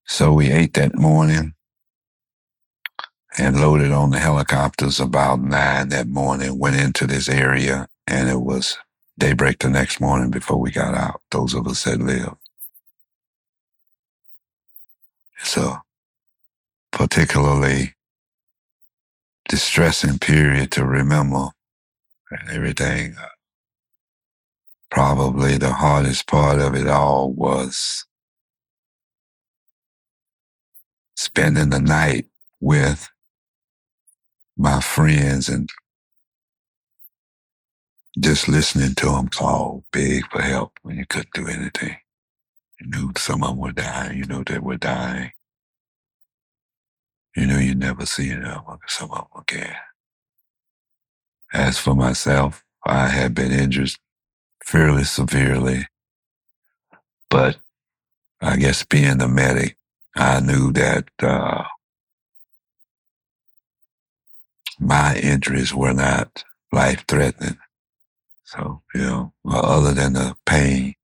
So 0.05 0.33
we 0.33 0.51
ate 0.51 0.73
that 0.75 0.95
morning 0.95 1.53
and 3.37 3.61
loaded 3.61 3.91
on 3.91 4.09
the 4.09 4.19
helicopters 4.19 4.99
about 4.99 5.41
nine 5.41 5.89
that 5.89 6.07
morning, 6.07 6.57
went 6.57 6.75
into 6.79 7.07
this 7.07 7.29
area, 7.29 7.87
and 8.07 8.29
it 8.29 8.41
was 8.41 8.77
daybreak 9.17 9.59
the 9.59 9.69
next 9.69 10.01
morning 10.01 10.31
before 10.31 10.57
we 10.57 10.71
got 10.71 10.95
out, 10.95 11.21
those 11.31 11.53
of 11.53 11.67
us 11.67 11.83
that 11.83 11.99
lived. 11.99 12.35
So, 15.43 15.77
particularly 16.91 17.95
distressing 19.47 20.19
period 20.19 20.71
to 20.71 20.85
remember 20.85 21.47
and 22.31 22.49
everything. 22.49 23.15
Uh, 23.19 23.27
Probably 24.91 25.57
the 25.57 25.73
hardest 25.73 26.27
part 26.27 26.59
of 26.59 26.75
it 26.75 26.87
all 26.87 27.31
was 27.31 28.05
spending 31.15 31.69
the 31.69 31.79
night 31.79 32.27
with 32.59 33.09
my 34.57 34.81
friends 34.81 35.47
and 35.47 35.69
just 38.19 38.47
listening 38.47 38.95
to 38.95 39.05
them 39.05 39.27
call 39.29 39.83
big 39.91 40.29
for 40.31 40.41
help 40.41 40.79
when 40.81 40.97
you 40.97 41.05
couldn't 41.05 41.33
do 41.33 41.47
anything. 41.47 41.97
You 42.79 42.87
knew 42.87 43.11
some 43.17 43.43
of 43.43 43.49
them 43.49 43.59
were 43.59 43.71
dying. 43.71 44.17
You 44.17 44.25
knew 44.25 44.43
they 44.43 44.59
were 44.59 44.77
dying. 44.77 45.31
You 47.35 47.45
knew 47.47 47.57
you'd 47.57 47.79
never 47.79 48.05
see 48.05 48.29
them, 48.29 48.63
some 48.87 49.11
of 49.11 49.27
them 49.33 49.41
again. 49.41 49.75
As 51.53 51.77
for 51.77 51.95
myself, 51.95 52.63
I 52.85 53.07
had 53.07 53.33
been 53.33 53.51
injured 53.51 53.91
fairly 54.63 55.03
severely, 55.03 55.87
but 57.29 57.57
I 58.41 58.57
guess 58.57 58.83
being 58.83 59.17
the 59.17 59.27
medic, 59.27 59.77
I 60.15 60.39
knew 60.39 60.71
that 60.73 61.09
uh, 61.21 61.63
my 64.79 65.15
injuries 65.17 65.73
were 65.73 65.93
not 65.93 66.43
life 66.71 67.05
threatening. 67.07 67.57
So, 68.45 68.81
you 68.95 69.01
know, 69.01 69.33
other 69.45 69.93
than 69.93 70.13
the 70.13 70.35
pain 70.45 70.95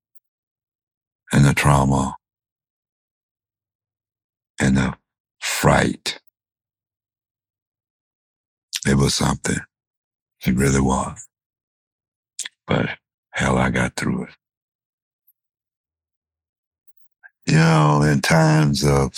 and 1.32 1.44
the 1.44 1.54
trauma 1.54 2.16
and 4.60 4.76
the 4.76 4.94
fright. 5.40 6.20
It 8.86 8.96
was 8.96 9.14
something. 9.14 9.58
It 10.46 10.54
really 10.54 10.80
was. 10.80 11.28
But 12.66 12.90
hell, 13.36 13.58
I 13.58 13.68
got 13.68 13.96
through 13.96 14.24
it. 14.24 14.30
You 17.46 17.56
know, 17.58 18.02
in 18.02 18.22
times 18.22 18.82
of 18.82 19.12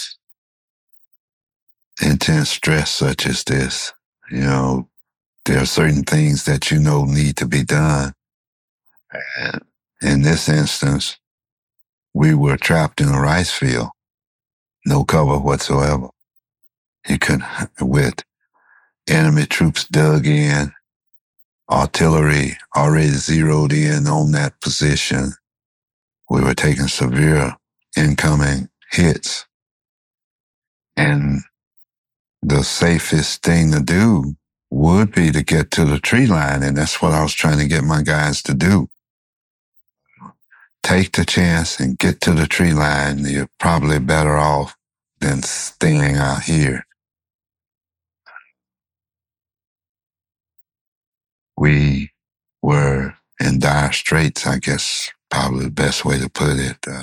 intense 2.02 2.50
stress 2.50 2.90
such 2.90 3.26
as 3.26 3.44
this, 3.44 3.92
you 4.30 4.40
know, 4.40 4.88
there 5.44 5.62
are 5.62 5.66
certain 5.66 6.02
things 6.02 6.44
that 6.44 6.70
you 6.70 6.80
know 6.80 7.04
need 7.04 7.36
to 7.36 7.46
be 7.46 7.62
done. 7.62 8.12
And 9.38 9.62
in 10.02 10.22
this 10.22 10.48
instance, 10.48 11.16
we 12.12 12.34
were 12.34 12.56
trapped 12.56 13.00
in 13.00 13.08
a 13.08 13.20
rice 13.20 13.52
field, 13.52 13.90
no 14.84 15.04
cover 15.04 15.38
whatsoever. 15.38 16.08
You 17.08 17.18
couldn't, 17.18 17.44
with 17.80 18.24
enemy 19.08 19.46
troops 19.46 19.84
dug 19.84 20.26
in, 20.26 20.72
artillery 21.70 22.58
already 22.76 23.08
zeroed 23.08 23.72
in 23.72 24.06
on 24.06 24.32
that 24.32 24.60
position. 24.60 25.34
We 26.30 26.42
were 26.42 26.54
taking 26.54 26.88
severe 26.88 27.56
incoming 27.96 28.68
hits. 28.92 29.46
And 30.96 31.42
the 32.42 32.64
safest 32.64 33.42
thing 33.42 33.72
to 33.72 33.80
do 33.80 34.36
would 34.70 35.12
be 35.12 35.30
to 35.32 35.42
get 35.42 35.70
to 35.72 35.84
the 35.84 36.00
tree 36.00 36.26
line. 36.26 36.62
And 36.62 36.76
that's 36.76 37.02
what 37.02 37.12
I 37.12 37.22
was 37.22 37.34
trying 37.34 37.58
to 37.58 37.68
get 37.68 37.84
my 37.84 38.02
guys 38.02 38.42
to 38.44 38.54
do 38.54 38.88
take 40.88 41.12
the 41.12 41.24
chance 41.26 41.80
and 41.80 41.98
get 41.98 42.20
to 42.22 42.32
the 42.32 42.48
tree 42.48 42.72
line, 42.72 43.20
you're 43.26 43.50
probably 43.60 44.00
better 44.00 44.38
off 44.38 44.76
than 45.20 45.42
staying 45.42 46.16
out 46.16 46.44
here. 46.44 46.86
We 51.58 52.12
were 52.62 53.14
in 53.40 53.58
dire 53.58 53.92
straits, 53.92 54.46
I 54.46 54.58
guess, 54.58 55.10
probably 55.30 55.64
the 55.64 55.70
best 55.70 56.04
way 56.04 56.18
to 56.18 56.28
put 56.28 56.58
it. 56.58 56.78
Uh, 56.86 57.02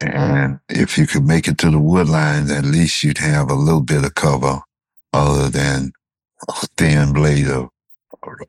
and 0.00 0.60
if 0.68 0.98
you 0.98 1.06
could 1.06 1.24
make 1.24 1.46
it 1.48 1.58
to 1.58 1.70
the 1.70 1.78
wood 1.78 2.08
lines, 2.08 2.50
at 2.50 2.64
least 2.64 3.02
you'd 3.02 3.18
have 3.18 3.50
a 3.50 3.54
little 3.54 3.82
bit 3.82 4.04
of 4.04 4.14
cover 4.14 4.60
other 5.12 5.48
than 5.48 5.92
a 6.48 6.52
thin 6.76 7.12
blade 7.12 7.48
of 7.48 7.70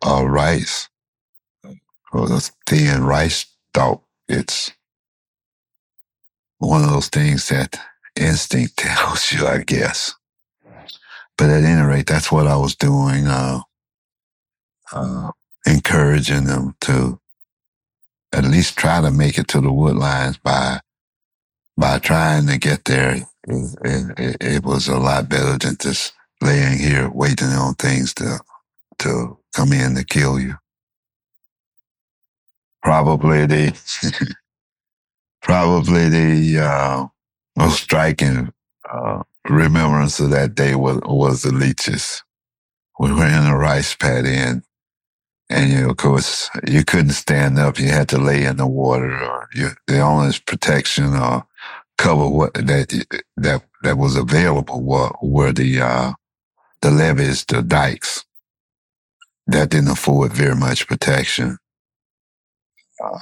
uh, 0.05 0.25
rice 0.25 0.89
or 2.11 2.27
the 2.27 2.51
thin 2.67 3.03
rice 3.03 3.45
stalk. 3.69 4.03
It's 4.27 4.71
one 6.59 6.83
of 6.83 6.89
those 6.89 7.09
things 7.09 7.49
that 7.49 7.79
instinct 8.15 8.77
tells 8.77 9.31
you, 9.31 9.45
I 9.45 9.59
guess. 9.59 10.13
But 11.37 11.49
at 11.49 11.63
any 11.63 11.81
rate, 11.81 12.07
that's 12.07 12.31
what 12.31 12.47
I 12.47 12.55
was 12.55 12.75
doing, 12.75 13.27
uh, 13.27 13.61
uh, 14.93 15.31
encouraging 15.65 16.45
them 16.45 16.75
to 16.81 17.19
at 18.33 18.45
least 18.45 18.77
try 18.77 19.01
to 19.01 19.11
make 19.11 19.37
it 19.37 19.47
to 19.49 19.61
the 19.61 19.69
woodlines 19.69 20.41
by 20.41 20.79
by 21.77 21.99
trying 21.99 22.47
to 22.47 22.57
get 22.57 22.85
there. 22.85 23.17
It, 23.47 23.77
it, 24.17 24.37
it 24.41 24.63
was 24.63 24.87
a 24.87 24.97
lot 24.97 25.29
better 25.29 25.57
than 25.57 25.77
just 25.79 26.13
laying 26.41 26.77
here 26.79 27.09
waiting 27.09 27.49
on 27.49 27.75
things 27.75 28.13
to 28.15 28.39
to 28.99 29.37
come 29.53 29.73
in 29.73 29.95
to 29.95 30.03
kill 30.05 30.39
you. 30.39 30.55
Probably 32.81 33.45
the 33.45 34.35
probably 35.41 36.09
the 36.09 36.59
uh, 36.59 37.07
most 37.57 37.81
striking 37.83 38.53
uh, 38.89 39.23
remembrance 39.49 40.19
of 40.19 40.29
that 40.31 40.55
day 40.55 40.75
was 40.75 40.99
was 41.05 41.43
the 41.43 41.53
leeches. 41.53 42.23
We 42.99 43.11
were 43.13 43.27
in 43.27 43.45
a 43.45 43.57
rice 43.57 43.95
paddy 43.95 44.35
and 44.35 44.63
and 45.53 45.71
you 45.71 45.91
of 45.91 45.97
course 45.97 46.49
you 46.67 46.85
couldn't 46.85 47.11
stand 47.13 47.59
up. 47.59 47.79
You 47.79 47.89
had 47.89 48.09
to 48.11 48.19
lay 48.19 48.45
in 48.45 48.57
the 48.57 48.67
water 48.67 49.13
or 49.23 49.49
you, 49.55 49.71
the 49.87 50.01
only 50.01 50.35
protection 50.47 51.15
or 51.15 51.45
cover 51.99 52.29
what 52.29 52.55
that 52.55 52.89
that 53.37 53.63
that 53.83 53.97
was 53.99 54.17
available 54.17 54.81
were, 54.83 55.11
were 55.23 55.53
the 55.53 55.81
uh, 55.81 56.13
the 56.81 56.91
levees, 56.91 57.45
the 57.45 57.63
dikes. 57.63 58.25
That 59.47 59.71
didn't 59.71 59.91
afford 59.91 60.33
very 60.33 60.55
much 60.55 60.87
protection. 60.87 61.59
Uh, 63.03 63.19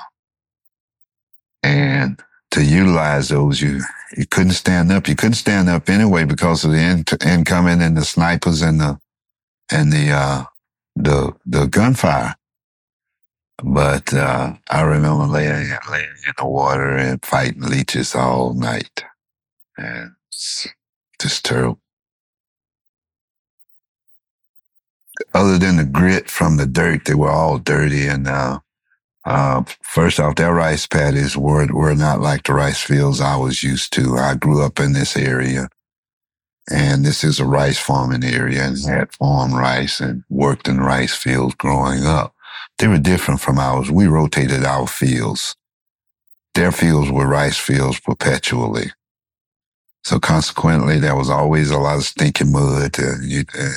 and 1.63 2.21
to 2.51 2.63
utilize 2.63 3.29
those, 3.29 3.61
you 3.61 3.81
you 4.17 4.27
couldn't 4.27 4.53
stand 4.53 4.91
up. 4.91 5.07
You 5.07 5.15
couldn't 5.15 5.35
stand 5.35 5.69
up 5.69 5.89
anyway 5.89 6.25
because 6.25 6.65
of 6.65 6.71
the 6.71 6.79
in, 6.79 7.05
incoming 7.27 7.81
and 7.81 7.97
the 7.97 8.05
snipers 8.05 8.61
and 8.61 8.79
the 8.81 9.00
and 9.71 9.93
the 9.93 10.11
uh, 10.11 10.45
the 10.95 11.33
the 11.45 11.67
gunfire. 11.67 12.36
But 13.63 14.13
uh, 14.13 14.53
I 14.69 14.81
remember 14.81 15.25
laying, 15.25 15.69
laying 15.91 16.10
in 16.27 16.33
the 16.38 16.48
water 16.48 16.98
and 16.98 17.24
fighting 17.24 17.62
leeches 17.63 18.15
all 18.15 18.53
night, 18.55 19.03
and 19.77 20.13
it's 20.29 20.67
just 21.21 21.45
terrible. 21.45 21.79
Other 25.33 25.60
than 25.60 25.77
the 25.77 25.86
grit 25.86 26.29
from 26.29 26.57
the 26.57 26.65
dirt, 26.65 27.05
they 27.05 27.13
were 27.13 27.29
all 27.29 27.60
dirty 27.60 28.07
and 28.07 28.27
uh, 28.27 28.60
uh, 29.25 29.63
first 29.83 30.19
off, 30.19 30.36
their 30.36 30.53
rice 30.53 30.88
paddies 30.88 31.38
were, 31.38 31.67
were 31.71 31.95
not 31.95 32.21
like 32.21 32.43
the 32.43 32.53
rice 32.53 32.81
fields 32.81 33.21
I 33.21 33.36
was 33.36 33.62
used 33.63 33.93
to. 33.93 34.17
I 34.17 34.36
grew 34.36 34.63
up 34.63 34.79
in 34.79 34.93
this 34.93 35.15
area 35.15 35.69
and 36.71 37.05
this 37.05 37.23
is 37.23 37.39
a 37.39 37.45
rice 37.45 37.79
farming 37.79 38.23
area 38.23 38.63
and 38.63 38.77
had 38.85 39.13
farmed 39.13 39.53
rice 39.53 39.99
and 39.99 40.23
worked 40.29 40.67
in 40.67 40.79
rice 40.79 41.13
fields 41.15 41.55
growing 41.55 42.05
up. 42.05 42.33
They 42.77 42.87
were 42.87 42.97
different 42.97 43.41
from 43.41 43.59
ours. 43.59 43.91
We 43.91 44.07
rotated 44.07 44.63
our 44.65 44.87
fields. 44.87 45.55
Their 46.55 46.71
fields 46.71 47.11
were 47.11 47.27
rice 47.27 47.57
fields 47.57 47.99
perpetually. 47.99 48.91
So 50.03 50.19
consequently, 50.19 50.99
there 50.99 51.15
was 51.15 51.29
always 51.29 51.69
a 51.69 51.77
lot 51.77 51.97
of 51.97 52.03
stinking 52.03 52.51
mud 52.51 52.97
and, 52.99 53.31
and 53.31 53.75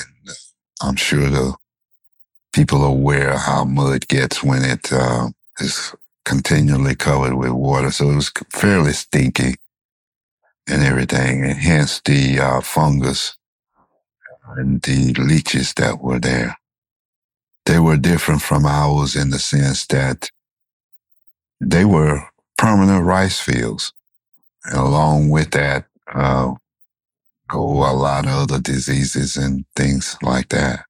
I'm 0.81 0.95
sure 0.95 1.29
the 1.29 1.55
people 2.53 2.83
are 2.83 2.89
aware 2.89 3.37
how 3.37 3.65
mud 3.65 4.07
gets 4.07 4.43
when 4.43 4.63
it 4.63 4.91
uh, 4.91 5.29
is 5.59 5.95
continually 6.25 6.95
covered 6.95 7.35
with 7.35 7.51
water. 7.51 7.91
So 7.91 8.11
it 8.11 8.15
was 8.15 8.31
fairly 8.51 8.93
stinky 8.93 9.55
and 10.67 10.83
everything, 10.83 11.43
and 11.43 11.57
hence 11.57 12.01
the 12.05 12.39
uh, 12.39 12.61
fungus 12.61 13.37
and 14.57 14.81
the 14.83 15.13
leeches 15.13 15.73
that 15.75 16.01
were 16.01 16.19
there. 16.19 16.57
They 17.65 17.79
were 17.79 17.97
different 17.97 18.41
from 18.41 18.65
ours 18.65 19.15
in 19.15 19.31
the 19.31 19.39
sense 19.39 19.85
that 19.87 20.29
they 21.61 21.85
were 21.85 22.23
permanent 22.57 23.05
rice 23.05 23.39
fields. 23.39 23.93
And 24.65 24.77
along 24.77 25.29
with 25.29 25.51
that, 25.51 25.85
uh, 26.13 26.53
go 27.47 27.59
a 27.59 27.93
lot 27.93 28.25
of 28.25 28.31
other 28.31 28.59
diseases 28.59 29.37
and 29.37 29.65
things 29.75 30.17
like 30.21 30.49
that. 30.49 30.85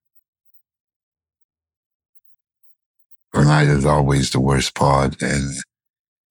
night 3.43 3.67
is 3.67 3.85
always 3.85 4.31
the 4.31 4.39
worst 4.39 4.75
part. 4.75 5.21
And 5.21 5.55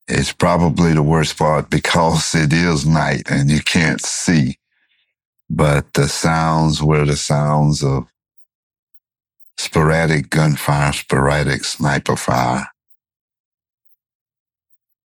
it's 0.09 0.33
probably 0.33 0.93
the 0.93 1.03
worst 1.03 1.39
part 1.39 1.71
because 1.71 2.35
it 2.35 2.53
is 2.53 2.87
night 2.87 3.31
and 3.31 3.51
you 3.51 3.61
can't 3.61 4.01
see. 4.01 4.59
But 5.49 5.95
the 5.95 6.09
sounds 6.09 6.83
were 6.83 7.05
the 7.05 7.17
sounds 7.17 7.83
of 7.83 8.09
sporadic 9.57 10.31
gunfire, 10.31 10.93
sporadic 10.93 11.65
sniper 11.65 12.17
fire. 12.17 12.67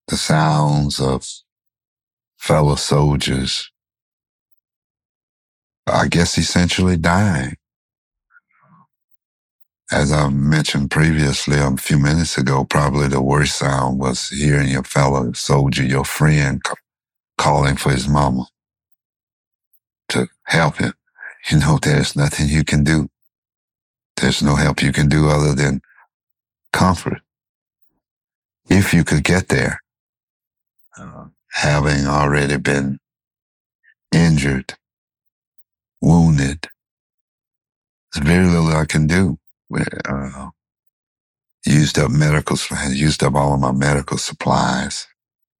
The 0.08 0.16
sounds 0.16 1.00
of 1.00 1.28
fellow 2.38 2.76
soldiers, 2.76 3.70
I 5.86 6.08
guess 6.08 6.38
essentially 6.38 6.96
dying 6.96 7.57
as 9.90 10.12
I 10.12 10.28
mentioned 10.28 10.90
previously 10.90 11.58
a 11.58 11.74
few 11.76 11.98
minutes 11.98 12.36
ago, 12.36 12.64
probably 12.64 13.08
the 13.08 13.22
worst 13.22 13.56
sound 13.56 13.98
was 13.98 14.28
hearing 14.28 14.68
your 14.68 14.82
fellow 14.82 15.32
soldier, 15.32 15.82
your 15.82 16.04
friend, 16.04 16.60
calling 17.38 17.76
for 17.76 17.90
his 17.90 18.06
mama 18.06 18.46
to 20.10 20.28
help 20.44 20.76
him. 20.76 20.92
You 21.50 21.60
know, 21.60 21.78
there's 21.80 22.14
nothing 22.14 22.48
you 22.48 22.64
can 22.64 22.84
do. 22.84 23.08
There's 24.16 24.42
no 24.42 24.56
help 24.56 24.82
you 24.82 24.92
can 24.92 25.08
do 25.08 25.28
other 25.28 25.54
than 25.54 25.80
comfort. 26.72 27.20
If 28.68 28.92
you 28.92 29.04
could 29.04 29.24
get 29.24 29.48
there, 29.48 29.80
uh, 30.98 31.26
having 31.52 32.06
already 32.06 32.58
been 32.58 32.98
injured, 34.12 34.74
wounded, 36.02 36.66
there's 38.12 38.26
very 38.26 38.46
little 38.46 38.68
I 38.68 38.84
can 38.84 39.06
do 39.06 39.38
uh, 39.70 40.50
used 41.64 41.98
up 41.98 42.10
medical, 42.10 42.56
used 42.90 43.22
up 43.22 43.34
all 43.34 43.54
of 43.54 43.60
my 43.60 43.72
medical 43.72 44.18
supplies, 44.18 45.06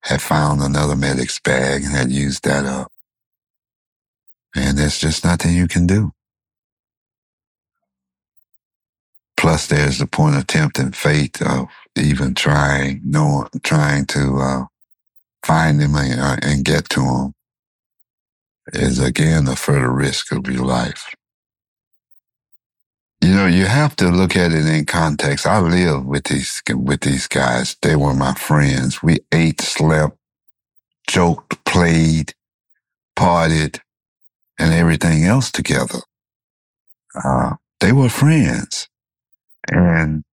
had 0.03 0.23
found 0.23 0.63
another 0.63 0.97
medic's 0.97 1.39
bag 1.41 1.83
and 1.83 1.93
had 1.93 2.11
used 2.11 2.45
that 2.45 2.65
up. 2.65 2.91
And 4.55 4.79
there's 4.79 4.99
just 4.99 5.25
nothing 5.25 5.55
you 5.55 5.69
can 5.69 5.87
do. 5.87 6.13
Plus, 9.37 9.67
there's 9.67 9.99
the 9.99 10.07
point 10.07 10.37
of 10.37 10.47
tempting 10.47 10.93
fate 10.93 11.41
of 11.43 11.69
even 11.97 12.35
trying, 12.35 13.01
no, 13.05 13.49
trying 13.63 14.05
to 14.07 14.37
uh, 14.39 14.65
find 15.45 15.81
him 15.81 15.95
and, 15.95 16.21
uh, 16.21 16.37
and 16.43 16.65
get 16.65 16.89
to 16.91 17.01
him 17.01 17.35
is 18.73 18.99
again 18.99 19.49
a 19.49 19.57
further 19.57 19.91
risk 19.91 20.33
of 20.33 20.47
your 20.49 20.65
life. 20.65 21.15
You 23.21 23.35
know, 23.35 23.47
you 23.47 23.67
have 23.67 23.97
to 23.97 24.11
look 24.11 24.37
at 24.37 24.53
it 24.53 24.67
in 24.67 24.87
context. 24.87 25.47
I 25.47 25.61
lived 25.61 26.07
with 26.07 26.25
these 26.25 26.63
with 26.73 27.03
these 27.03 27.27
guys. 27.29 27.77
They 27.83 27.97
were 27.97 28.15
my 28.15 28.35
friends. 28.35 29.03
We 29.03 29.19
ate, 29.33 29.61
slept, 29.61 30.17
joked, 31.09 31.65
played, 31.65 32.35
partied, 33.17 33.81
and 34.59 34.75
everything 34.75 35.25
else 35.25 35.53
together. 35.53 36.01
Uh, 37.25 37.55
they 37.81 37.93
were 37.93 38.11
friends, 38.11 38.89
and 39.71 40.25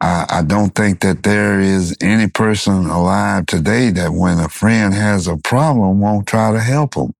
I, 0.00 0.26
I 0.30 0.42
don't 0.42 0.74
think 0.76 1.00
that 1.00 1.24
there 1.24 1.60
is 1.60 1.96
any 2.00 2.28
person 2.28 2.86
alive 2.86 3.46
today 3.46 3.90
that 3.92 4.12
when 4.12 4.38
a 4.38 4.48
friend 4.50 4.94
has 4.94 5.28
a 5.28 5.38
problem 5.38 6.00
won't 6.00 6.28
try 6.28 6.52
to 6.52 6.60
help 6.60 6.94
them. 6.94 7.14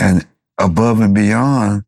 And 0.00 0.26
above 0.58 1.00
and 1.00 1.14
beyond 1.14 1.84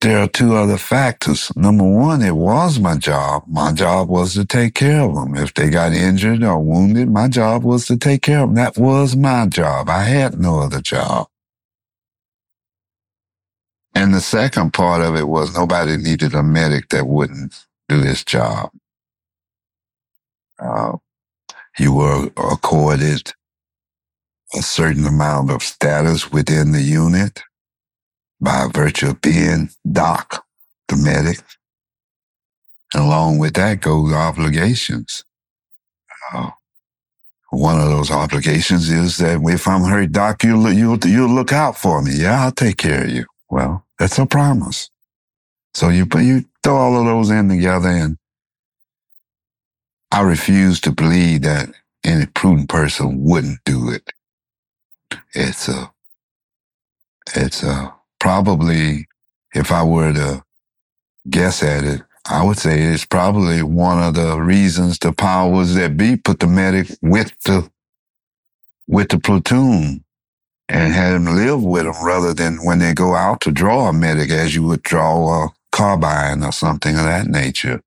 there 0.00 0.20
are 0.20 0.28
two 0.28 0.54
other 0.56 0.78
factors. 0.78 1.52
Number 1.56 1.84
one, 1.84 2.22
it 2.22 2.36
was 2.36 2.78
my 2.80 2.96
job. 2.98 3.44
My 3.48 3.72
job 3.72 4.08
was 4.08 4.34
to 4.34 4.46
take 4.46 4.74
care 4.74 5.02
of 5.02 5.14
them. 5.14 5.36
If 5.36 5.54
they 5.54 5.70
got 5.70 5.92
injured 5.94 6.44
or 6.44 6.60
wounded, 6.60 7.10
my 7.10 7.28
job 7.28 7.64
was 7.64 7.86
to 7.86 7.98
take 7.98 8.22
care 8.22 8.40
of 8.40 8.50
them. 8.50 8.56
That 8.56 8.78
was 8.78 9.16
my 9.16 9.46
job. 9.48 9.90
I 9.90 10.04
had 10.04 10.40
no 10.40 10.60
other 10.60 10.82
job. 10.82 11.28
And 13.94 14.14
the 14.14 14.22
second 14.22 14.72
part 14.74 15.02
of 15.02 15.16
it 15.16 15.28
was 15.28 15.54
nobody 15.56 15.98
needed 15.98 16.34
a 16.34 16.42
medic 16.44 16.90
that 16.90 17.06
wouldn't 17.08 17.66
do 17.88 18.00
his 18.02 18.24
job. 18.24 18.70
Uh, 20.60 20.98
you 21.78 21.94
were 21.94 22.30
accorded 22.36 23.32
a 24.54 24.62
certain 24.62 25.06
amount 25.06 25.50
of 25.50 25.62
status 25.62 26.32
within 26.32 26.72
the 26.72 26.82
unit 26.82 27.42
by 28.40 28.68
virtue 28.72 29.10
of 29.10 29.20
being 29.20 29.70
Doc, 29.90 30.44
the 30.88 30.96
medic. 30.96 31.40
And 32.94 33.04
along 33.04 33.38
with 33.38 33.54
that 33.54 33.80
goes 33.80 34.12
obligations. 34.12 35.24
Uh, 36.32 36.50
one 37.50 37.80
of 37.80 37.88
those 37.88 38.10
obligations 38.10 38.90
is 38.90 39.16
that 39.18 39.40
if 39.42 39.66
I'm 39.66 39.82
hurt, 39.82 40.12
Doc, 40.12 40.44
you'll, 40.44 40.70
you'll, 40.72 40.98
you'll 41.04 41.34
look 41.34 41.52
out 41.52 41.76
for 41.76 42.02
me. 42.02 42.12
Yeah, 42.14 42.44
I'll 42.44 42.52
take 42.52 42.76
care 42.76 43.04
of 43.04 43.10
you. 43.10 43.26
Well, 43.50 43.84
that's 43.98 44.18
a 44.18 44.26
promise. 44.26 44.90
So 45.74 45.88
you, 45.88 46.06
you 46.16 46.44
throw 46.62 46.76
all 46.76 46.98
of 46.98 47.06
those 47.06 47.30
in 47.30 47.48
together 47.48 47.88
and 47.88 48.18
I 50.10 50.22
refuse 50.22 50.80
to 50.82 50.92
believe 50.92 51.42
that 51.42 51.70
any 52.04 52.26
prudent 52.26 52.68
person 52.68 53.22
wouldn't 53.24 53.60
do 53.64 53.90
it. 53.90 54.12
It's 55.34 55.68
a, 55.68 55.90
it's 57.34 57.62
a, 57.62 57.94
probably 58.18 59.06
if 59.54 59.72
I 59.72 59.82
were 59.82 60.12
to 60.12 60.44
guess 61.28 61.62
at 61.62 61.84
it, 61.84 62.02
I 62.28 62.44
would 62.44 62.58
say 62.58 62.82
it's 62.82 63.06
probably 63.06 63.62
one 63.62 64.02
of 64.02 64.14
the 64.14 64.40
reasons 64.40 64.98
the 64.98 65.12
powers 65.12 65.74
that 65.74 65.96
be 65.96 66.16
put 66.16 66.40
the 66.40 66.46
medic 66.46 66.88
with 67.00 67.32
the 67.44 67.70
with 68.86 69.08
the 69.08 69.18
platoon 69.18 70.04
and 70.68 70.92
had 70.92 71.14
him 71.14 71.24
live 71.24 71.62
with 71.62 71.84
them 71.84 71.94
rather 72.04 72.34
than 72.34 72.56
when 72.64 72.78
they 72.78 72.92
go 72.92 73.14
out 73.14 73.40
to 73.42 73.50
draw 73.50 73.88
a 73.88 73.92
medic 73.92 74.30
as 74.30 74.54
you 74.54 74.62
would 74.64 74.82
draw 74.82 75.44
a 75.44 75.48
carbine 75.72 76.42
or 76.42 76.52
something 76.52 76.96
of 76.96 77.04
that 77.04 77.26
nature. 77.26 77.82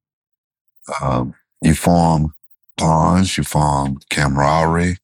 Um, 1.02 1.36
you 1.62 1.76
form 1.76 2.34
bonds, 2.78 3.38
you 3.38 3.44
form 3.44 4.00
camaraderie, 4.10 4.98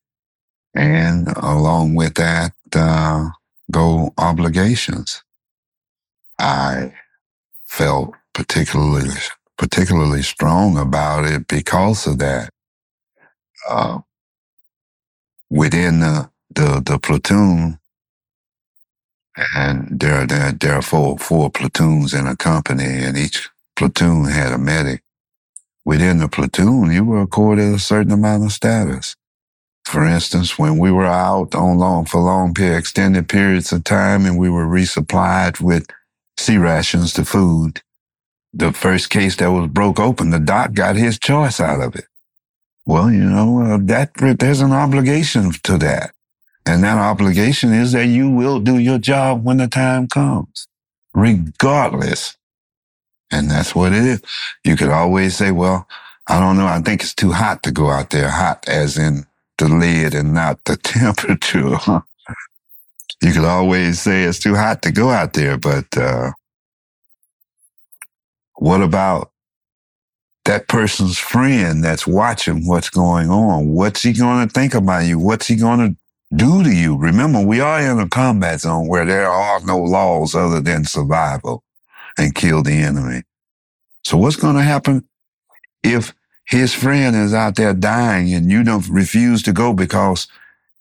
and 0.74 1.28
along 1.38 1.96
with 1.96 2.16
that, 2.16 2.54
uh, 2.74 3.30
go 3.72 4.14
obligations. 4.18 5.24
I 6.40 6.94
felt 7.66 8.14
particularly 8.34 9.12
particularly 9.58 10.22
strong 10.22 10.78
about 10.78 11.26
it 11.26 11.48
because 11.48 12.08
of 12.08 12.20
that. 12.20 12.50
Uh, 13.70 14.00
within 15.50 16.00
the, 16.00 16.30
the 16.54 16.82
the 16.86 17.00
platoon, 17.00 17.80
and 19.56 20.00
there 20.00 20.26
there 20.28 20.52
there 20.52 20.76
are 20.76 20.82
four 20.82 21.18
four 21.18 21.50
platoons 21.50 22.14
in 22.14 22.28
a 22.28 22.36
company, 22.36 23.04
and 23.04 23.18
each 23.18 23.50
platoon 23.76 24.26
had 24.26 24.54
a 24.54 24.58
medic. 24.58 25.04
Within 25.86 26.20
the 26.20 26.28
platoon, 26.30 26.92
you 26.92 27.06
were 27.06 27.22
accorded 27.22 27.74
a 27.74 27.80
certain 27.80 28.12
amount 28.12 28.46
of 28.46 28.52
status. 28.52 29.16
For 29.88 30.06
instance, 30.06 30.60
when 30.60 30.78
we 30.78 30.92
were 30.92 31.06
out 31.06 31.56
on 31.56 31.78
long 31.78 32.04
for 32.04 32.20
long 32.20 32.54
period, 32.54 32.78
extended 32.78 33.30
periods 33.30 33.72
of 33.72 33.86
time, 33.86 34.26
and 34.26 34.38
we 34.38 34.50
were 34.50 34.66
resupplied 34.66 35.62
with 35.62 35.88
C 36.38 36.58
rations 36.58 37.14
to 37.14 37.24
food, 37.24 37.82
the 38.54 38.74
first 38.74 39.10
case 39.10 39.38
that 39.38 39.52
was 39.52 39.68
broke 39.68 39.98
open, 39.98 40.32
the 40.32 40.40
doc 40.40 40.74
got 40.74 40.98
his 40.98 41.18
choice 41.18 41.62
out 41.62 41.82
of 41.82 41.96
it. 41.96 42.06
Well, 42.86 43.10
you 43.10 43.24
know, 43.24 43.62
uh, 43.62 43.78
that 43.84 44.12
there's 44.40 44.60
an 44.60 44.74
obligation 44.74 45.52
to 45.64 45.78
that. 45.78 46.12
And 46.66 46.84
that 46.84 46.98
obligation 46.98 47.72
is 47.72 47.94
that 47.94 48.08
you 48.08 48.30
will 48.30 48.60
do 48.60 48.78
your 48.78 48.98
job 48.98 49.46
when 49.46 49.56
the 49.56 49.68
time 49.70 50.10
comes, 50.10 50.68
regardless. 51.14 52.36
And 53.32 53.50
that's 53.50 53.74
what 53.74 53.94
it 53.94 54.04
is. 54.04 54.22
You 54.66 54.76
could 54.76 54.90
always 54.90 55.38
say, 55.38 55.52
well, 55.52 55.88
I 56.28 56.42
don't 56.42 56.58
know. 56.58 56.68
I 56.68 56.82
think 56.82 57.02
it's 57.02 57.16
too 57.16 57.32
hot 57.32 57.64
to 57.64 57.72
go 57.72 57.90
out 57.90 58.10
there. 58.10 58.30
Hot 58.30 58.68
as 58.68 58.98
in 58.98 59.26
the 59.58 59.68
lid 59.68 60.14
and 60.14 60.34
not 60.34 60.64
the 60.66 60.78
temperature. 60.84 61.78
you 63.22 63.34
could 63.34 63.46
always 63.46 64.00
say 64.00 64.24
it's 64.24 64.40
too 64.40 64.56
hot 64.56 64.82
to 64.84 64.92
go 64.92 65.10
out 65.10 65.34
there, 65.34 65.58
but, 65.58 65.98
uh, 65.98 66.32
what 68.56 68.82
about 68.82 69.32
that 70.46 70.68
person's 70.68 71.18
friend 71.20 71.84
that's 71.84 72.08
watching 72.08 72.66
what's 72.66 72.90
going 72.90 73.30
on? 73.30 73.70
What's 73.70 74.02
he 74.02 74.14
going 74.14 74.48
to 74.48 74.54
think 74.54 74.74
about 74.74 75.06
you? 75.06 75.20
What's 75.20 75.48
he 75.48 75.56
going 75.56 75.80
to 75.80 75.98
do 76.36 76.64
to 76.64 76.74
you? 76.74 76.98
Remember, 76.98 77.42
we 77.42 77.60
are 77.60 77.82
in 77.82 78.00
a 78.00 78.08
combat 78.08 78.62
zone 78.62 78.88
where 78.88 79.06
there 79.06 79.30
are 79.30 79.60
no 79.62 79.78
laws 79.78 80.34
other 80.34 80.62
than 80.62 80.86
survival 80.86 81.64
and 82.18 82.34
kill 82.34 82.64
the 82.64 82.74
enemy. 82.74 83.24
So 84.04 84.18
what's 84.18 84.38
going 84.38 84.56
to 84.56 84.64
happen 84.64 85.08
if 85.84 86.14
his 86.48 86.74
friend 86.74 87.16
is 87.16 87.34
out 87.34 87.56
there 87.56 87.74
dying 87.74 88.34
and 88.34 88.50
you 88.50 88.64
don't 88.64 88.88
refuse 88.88 89.44
to 89.44 89.54
go 89.54 89.74
because 89.74 90.28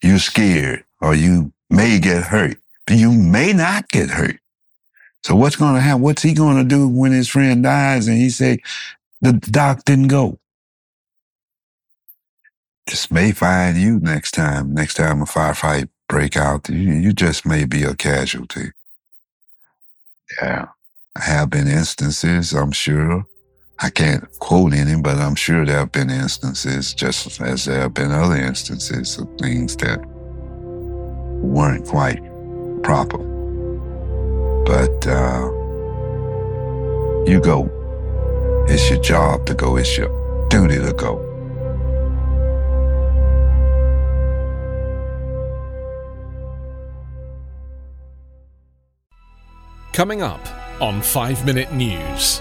you're 0.00 0.18
scared 0.18 0.84
or 1.00 1.14
you 1.14 1.52
may 1.68 1.98
get 1.98 2.22
hurt? 2.22 2.56
You 2.88 3.10
may 3.12 3.52
not 3.52 3.88
get 3.88 4.10
hurt. 4.10 4.38
So 5.24 5.34
what's 5.34 5.56
going 5.56 5.74
to 5.74 5.80
happen? 5.80 6.02
What's 6.02 6.22
he 6.22 6.34
going 6.34 6.56
to 6.56 6.64
do 6.64 6.86
when 6.88 7.10
his 7.10 7.28
friend 7.28 7.64
dies 7.64 8.06
and 8.06 8.16
he 8.16 8.30
say, 8.30 8.60
the 9.20 9.32
doc 9.32 9.84
didn't 9.84 10.06
go? 10.06 10.38
This 12.86 13.10
may 13.10 13.32
find 13.32 13.76
you 13.76 13.98
next 13.98 14.32
time. 14.32 14.72
Next 14.72 14.94
time 14.94 15.20
a 15.20 15.24
firefight 15.24 15.88
break 16.08 16.36
out, 16.36 16.68
you, 16.68 17.12
just 17.12 17.44
may 17.44 17.64
be 17.64 17.82
a 17.82 17.96
casualty. 17.96 18.70
Yeah. 20.40 20.68
Have 21.16 21.50
been 21.50 21.66
instances, 21.66 22.52
I'm 22.52 22.70
sure. 22.70 23.26
I 23.78 23.90
can't 23.90 24.26
quote 24.38 24.72
any, 24.72 25.00
but 25.00 25.18
I'm 25.18 25.34
sure 25.34 25.66
there 25.66 25.78
have 25.80 25.92
been 25.92 26.08
instances, 26.08 26.94
just 26.94 27.40
as 27.40 27.66
there 27.66 27.80
have 27.80 27.92
been 27.92 28.10
other 28.10 28.36
instances 28.36 29.18
of 29.18 29.28
things 29.38 29.76
that 29.76 30.00
weren't 31.42 31.86
quite 31.86 32.22
proper. 32.82 33.18
But 34.64 35.06
uh, 35.06 35.50
you 37.26 37.40
go. 37.40 37.70
It's 38.68 38.88
your 38.88 39.00
job 39.00 39.44
to 39.46 39.54
go. 39.54 39.76
It's 39.76 39.96
your 39.96 40.48
duty 40.48 40.76
to 40.76 40.92
go. 40.92 41.22
Coming 49.92 50.22
up 50.22 50.40
on 50.80 51.00
5 51.00 51.46
Minute 51.46 51.72
News, 51.72 52.40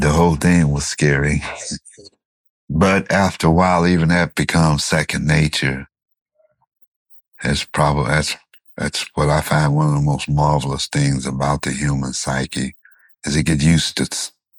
The 0.00 0.10
whole 0.10 0.36
thing 0.36 0.70
was 0.70 0.86
scary. 0.86 1.42
But 2.70 3.10
after 3.12 3.48
a 3.48 3.52
while, 3.52 3.86
even 3.86 4.10
that 4.10 4.34
becomes 4.36 4.84
second 4.84 5.26
nature. 5.26 5.88
That's 7.42 7.64
probably, 7.64 8.06
that's, 8.06 8.36
that's 8.76 9.06
what 9.14 9.30
I 9.30 9.40
find 9.42 9.74
one 9.76 9.88
of 9.88 9.94
the 9.94 10.00
most 10.02 10.28
marvelous 10.28 10.88
things 10.88 11.26
about 11.26 11.62
the 11.62 11.72
human 11.72 12.12
psyche 12.14 12.74
is 13.24 13.36
it 13.36 13.44
gets 13.46 13.64
used 13.64 13.98
to 13.98 14.04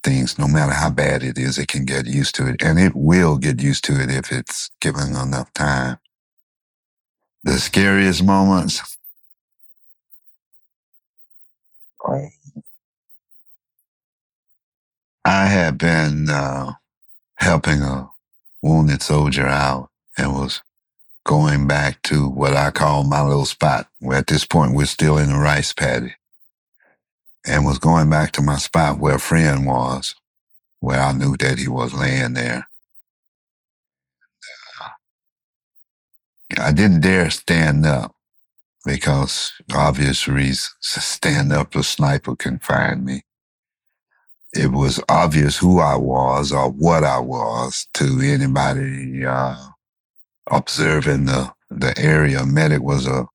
things, 0.04 0.40
no 0.40 0.48
matter 0.48 0.74
how 0.74 0.90
bad 0.92 1.24
it 1.24 1.38
is, 1.38 1.58
it 1.58 1.68
can 1.70 1.86
get 1.86 2.08
used 2.08 2.36
to 2.36 2.48
it. 2.48 2.64
And 2.64 2.80
it 2.80 2.94
will 2.96 3.38
get 3.38 3.62
used 3.62 3.86
to 3.86 4.02
it 4.02 4.12
if 4.12 4.32
it's 4.32 4.70
given 4.82 5.16
enough 5.16 5.54
time. 5.54 5.98
The 7.44 7.60
scariest 7.60 8.24
moments, 8.24 8.98
I 15.24 15.46
had 15.46 15.78
been 15.78 16.30
uh, 16.30 16.74
helping 17.36 17.82
a 17.82 18.10
wounded 18.62 19.02
soldier 19.04 19.46
out 19.48 19.90
and 20.18 20.34
was 20.34 20.62
going 21.26 21.68
back 21.68 22.02
to 22.04 22.28
what 22.28 22.56
I 22.56 22.72
call 22.72 23.04
my 23.04 23.22
little 23.22 23.46
spot. 23.46 23.88
Where 24.00 24.18
at 24.18 24.28
this 24.28 24.46
point 24.46 24.74
we're 24.74 24.86
still 24.86 25.18
in 25.18 25.30
the 25.30 25.38
rice 25.38 25.74
paddy, 25.74 26.16
and 27.46 27.66
was 27.66 27.78
going 27.78 28.10
back 28.10 28.32
to 28.34 28.42
my 28.42 28.58
spot 28.58 29.00
where 29.00 29.16
a 29.16 29.20
friend 29.20 29.66
was, 29.66 30.16
where 30.80 31.00
I 31.00 31.12
knew 31.12 31.38
that 31.38 31.60
he 31.60 31.68
was 31.68 31.94
laying 31.94 32.34
there. 32.34 32.68
I 36.58 36.74
didn't 36.74 37.02
dare 37.02 37.30
stand 37.30 37.86
up 37.86 38.16
because 38.84 39.54
obvious 39.74 40.28
reasons. 40.28 40.76
Stand 40.82 41.54
up, 41.54 41.76
a 41.76 41.84
sniper 41.84 42.36
can 42.36 42.60
find 42.60 43.06
me 43.06 43.24
it 44.54 44.72
was 44.72 45.00
obvious 45.08 45.58
who 45.58 45.80
I 45.80 45.96
was 45.96 46.52
or 46.52 46.70
what 46.70 47.04
I 47.04 47.20
was 47.20 47.88
to 47.94 48.20
anybody 48.22 49.26
uh, 49.26 49.56
observing 50.48 51.26
the, 51.26 51.54
the 51.70 51.98
area, 51.98 52.46
medic 52.46 52.82
was 52.82 53.08
a 53.08 53.28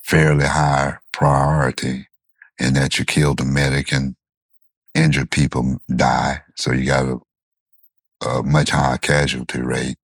fairly 0.00 0.46
high 0.46 0.96
priority 1.12 2.08
in 2.58 2.74
that 2.74 2.98
you 2.98 3.04
kill 3.04 3.34
the 3.34 3.44
medic 3.44 3.92
and 3.92 4.16
injured 4.94 5.30
people 5.30 5.78
die. 5.94 6.42
So 6.56 6.72
you 6.72 6.86
got 6.86 7.06
a, 7.06 8.26
a 8.26 8.42
much 8.42 8.70
higher 8.70 8.98
casualty 8.98 9.60
rate. 9.60 9.98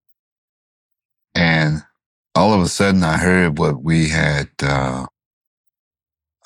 And 1.34 1.82
all 2.36 2.52
of 2.52 2.60
a 2.60 2.68
sudden 2.68 3.02
I 3.02 3.16
heard 3.16 3.58
what 3.58 3.82
we 3.82 4.10
had, 4.10 4.50
uh, 4.62 5.06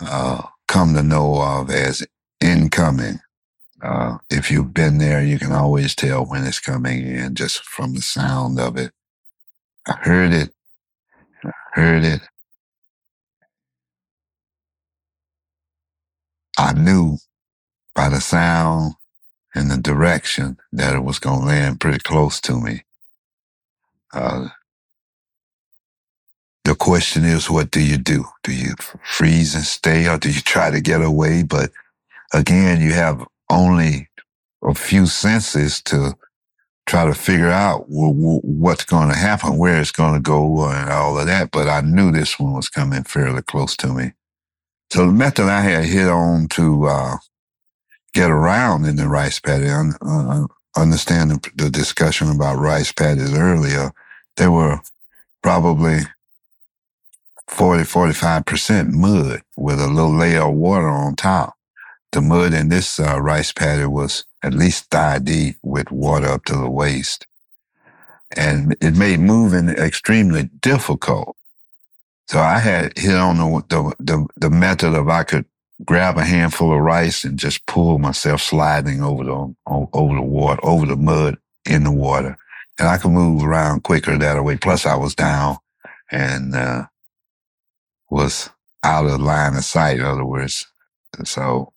uh, 0.01 0.43
come 0.69 0.95
to 0.95 1.03
know 1.03 1.43
of 1.43 1.71
as 1.71 2.07
incoming. 2.41 3.21
Uh, 3.83 4.19
if 4.31 4.51
you've 4.51 4.75
been 4.75 4.99
there, 4.99 5.23
you 5.25 5.39
can 5.39 5.53
always 5.53 5.95
tell 5.95 6.25
when 6.25 6.45
it's 6.45 6.61
coming 6.61 7.07
in 7.07 7.35
just 7.35 7.65
from 7.65 7.95
the 7.95 8.03
sound 8.03 8.59
of 8.61 8.77
it. 8.77 8.93
I 9.87 9.95
heard 10.03 10.33
it, 10.33 10.53
I 11.45 11.53
heard 11.75 12.05
it. 12.05 12.21
I 16.59 16.73
knew 16.75 17.19
by 17.95 18.09
the 18.09 18.21
sound 18.21 18.95
and 19.55 19.71
the 19.71 19.79
direction 19.79 20.59
that 20.73 20.95
it 20.97 21.05
was 21.05 21.19
going 21.19 21.41
to 21.41 21.47
land 21.47 21.81
pretty 21.81 21.99
close 22.01 22.41
to 22.43 22.61
me. 22.61 22.85
Uh, 24.13 24.49
the 26.65 26.75
question 26.75 27.25
is, 27.25 27.51
what 27.51 27.71
do 27.71 27.81
you 27.81 27.99
do? 27.99 28.25
Do 28.45 28.53
you 28.53 28.75
freeze 29.05 29.55
and 29.55 29.65
stay 29.65 30.09
or 30.09 30.19
do 30.19 30.31
you 30.31 30.41
try 30.41 30.71
to 30.71 30.81
get 30.81 31.03
away? 31.03 31.43
But 31.45 31.71
again, 32.35 32.81
you 32.83 32.93
have 32.93 33.27
only 33.51 34.09
a 34.63 34.75
few 34.75 35.07
senses 35.07 35.81
to 35.83 36.15
try 36.87 37.05
to 37.05 37.15
figure 37.15 37.51
out 37.51 37.85
what's 37.89 38.85
going 38.85 39.09
to 39.09 39.15
happen, 39.15 39.59
where 39.59 39.81
it's 39.81 39.93
going 39.93 40.15
to 40.15 40.21
go, 40.21 40.65
and 40.71 40.91
all 40.91 41.19
of 41.19 41.27
that. 41.27 41.51
But 41.51 41.69
I 41.69 41.83
knew 41.83 42.11
this 42.11 42.39
one 42.39 42.55
was 42.55 42.69
coming 42.69 43.05
fairly 43.05 43.43
close 43.43 43.77
to 43.79 43.89
me. 43.89 44.13
So 44.91 45.07
the 45.07 45.13
method 45.13 45.45
I 45.45 45.61
had 45.61 45.85
hit 45.85 46.09
on 46.09 46.49
to 46.49 46.87
uh, 46.87 47.17
get 48.15 48.31
around 48.31 48.87
in 48.87 48.97
the 48.97 49.07
rice 49.07 49.39
paddy, 49.39 49.69
uh, 49.69 50.47
understand 50.77 51.31
the, 51.31 51.51
the 51.57 51.71
discussion 51.71 52.31
about 52.31 52.59
rice 52.59 52.91
paddies 52.91 53.35
earlier, 53.37 53.93
they 54.37 54.49
were 54.49 54.81
probably 55.43 56.01
40, 57.49 57.85
45% 57.85 58.93
mud 58.93 59.43
with 59.57 59.81
a 59.81 59.89
little 59.89 60.17
layer 60.17 60.43
of 60.43 60.55
water 60.55 60.89
on 60.89 61.17
top. 61.17 61.58
The 62.13 62.21
mud 62.21 62.55
in 62.55 62.69
this 62.69 62.99
uh, 62.99 63.21
rice 63.21 63.53
paddy 63.53 63.85
was 63.85 64.25
at 64.43 64.55
least 64.55 64.91
thigh 64.91 65.19
deep 65.19 65.57
with 65.63 65.91
water 65.91 66.29
up 66.29 66.45
to 66.47 66.57
the 66.57 66.71
waist. 66.71 67.27
And 68.37 68.77
it 68.81 68.97
made 68.97 69.21
moving 69.21 69.69
extremely 69.69 70.45
difficult. 70.61 71.37
So 72.27 72.41
I 72.41 72.59
had 72.59 72.97
hit 72.97 73.17
on 73.17 73.39
the, 73.39 73.65
the, 73.69 73.95
the, 73.99 74.27
the 74.37 74.51
method 74.51 74.95
of 74.95 75.09
I 75.09 75.25
could 75.25 75.47
grab 75.85 76.19
a 76.19 76.25
handful 76.25 76.75
of 76.75 76.81
rice 76.81 77.25
and 77.25 77.39
just 77.39 77.65
pull 77.67 77.99
myself 77.99 78.43
sliding 78.43 79.03
over 79.03 79.25
the, 79.25 79.55
over 79.67 80.15
the 80.15 80.23
water, 80.23 80.61
over 80.63 80.87
the 80.87 80.97
mud 80.97 81.37
in 81.65 81.85
the 81.85 81.93
water. 81.93 82.37
And 82.79 82.89
I 82.89 82.99
could 82.99 83.13
move 83.13 83.43
around 83.43 83.85
quicker 83.85 84.17
that 84.17 84.43
way. 84.45 84.57
Plus 84.57 84.87
I 84.87 84.97
was 84.97 85.15
down 85.15 85.59
and, 86.11 86.55
uh, 86.55 86.87
was 88.11 88.51
out 88.83 89.07
of 89.07 89.21
line 89.21 89.57
of 89.57 89.65
sight, 89.65 89.99
in 89.99 90.05
other 90.05 90.25
words. 90.25 90.67
So 91.25 91.73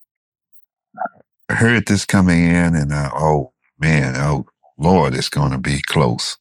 heard 1.53 1.85
this 1.87 2.05
coming 2.05 2.43
in 2.45 2.75
and 2.75 2.93
I, 2.93 3.11
oh 3.13 3.53
man, 3.79 4.15
oh 4.17 4.47
Lord, 4.77 5.13
it's 5.13 5.29
going 5.29 5.51
to 5.51 5.57
be 5.57 5.81
close. 5.81 6.37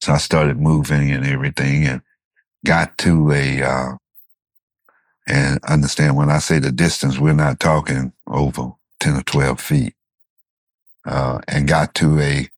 So 0.00 0.12
I 0.12 0.18
started 0.18 0.60
moving 0.60 1.10
and 1.10 1.26
everything 1.26 1.86
and 1.86 2.02
got 2.64 2.96
to 2.98 3.32
a, 3.32 3.62
uh, 3.62 3.92
and 5.26 5.62
understand 5.64 6.16
when 6.16 6.30
I 6.30 6.38
say 6.38 6.58
the 6.58 6.72
distance, 6.72 7.18
we're 7.18 7.32
not 7.32 7.60
talking 7.60 8.12
over 8.26 8.72
10 9.00 9.16
or 9.16 9.22
12 9.22 9.60
feet, 9.60 9.94
uh, 11.04 11.40
and 11.48 11.66
got 11.68 11.94
to 11.96 12.20
a, 12.20 12.48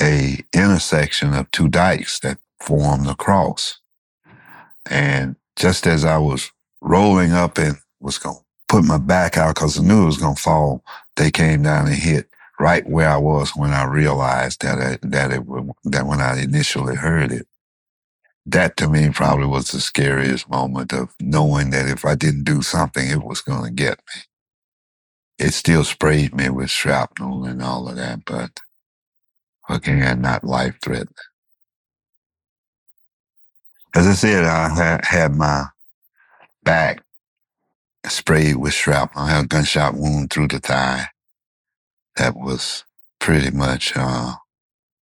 a 0.00 0.44
intersection 0.52 1.32
of 1.34 1.50
two 1.50 1.68
dikes 1.68 2.20
that 2.20 2.38
formed 2.60 3.06
the 3.06 3.14
cross. 3.14 3.78
And 4.90 5.36
just 5.56 5.86
as 5.86 6.04
I 6.04 6.18
was 6.18 6.50
rolling 6.80 7.32
up 7.32 7.58
and 7.58 7.78
was 8.00 8.18
going 8.18 8.38
put 8.72 8.84
my 8.84 8.98
back 8.98 9.38
out 9.38 9.56
because 9.56 9.78
I 9.78 9.84
knew 9.84 10.04
it 10.04 10.06
was 10.06 10.18
going 10.18 10.36
to 10.36 10.42
fall, 10.42 10.84
they 11.16 11.30
came 11.30 11.62
down 11.64 11.88
and 11.88 11.96
hit 11.96 12.28
right 12.60 12.88
where 12.88 13.10
I 13.10 13.18
was 13.18 13.52
when 13.56 13.72
I 13.72 13.84
realized 13.84 14.62
that 14.62 15.00
that 15.02 15.32
it 15.32 15.42
that 15.84 16.06
when 16.06 16.20
I 16.22 16.42
initially 16.42 16.96
heard 16.96 17.32
it. 17.32 17.48
That 18.46 18.76
to 18.78 18.88
me 18.88 19.10
probably 19.10 19.46
was 19.46 19.72
the 19.72 19.80
scariest 19.80 20.50
moment 20.50 20.92
of 20.92 21.14
knowing 21.20 21.70
that 21.70 21.88
if 21.88 22.04
I 22.06 22.16
didn't 22.16 22.44
do 22.44 22.62
something, 22.62 23.08
it 23.08 23.22
was 23.24 23.42
going 23.42 23.64
to 23.64 23.70
get 23.70 24.00
me. 24.14 24.22
It 25.46 25.52
still 25.52 25.84
sprayed 25.84 26.34
me 26.34 26.50
with 26.50 26.70
shrapnel 26.70 27.44
and 27.44 27.62
all 27.62 27.88
of 27.88 27.96
that, 27.96 28.24
but 28.26 28.60
again, 29.70 30.22
not 30.22 30.44
life 30.44 30.76
threatening 30.82 31.14
as 33.94 34.08
I 34.08 34.14
said, 34.14 34.44
I 34.44 35.00
had 35.04 35.36
my 35.36 35.66
back 36.64 37.02
sprayed 38.10 38.56
with 38.56 38.74
shrapnel. 38.74 39.24
I 39.24 39.30
had 39.30 39.44
a 39.44 39.48
gunshot 39.48 39.94
wound 39.94 40.30
through 40.30 40.48
the 40.48 40.58
thigh 40.58 41.06
that 42.16 42.36
was 42.36 42.84
pretty 43.18 43.50
much 43.50 43.92
uh, 43.96 44.34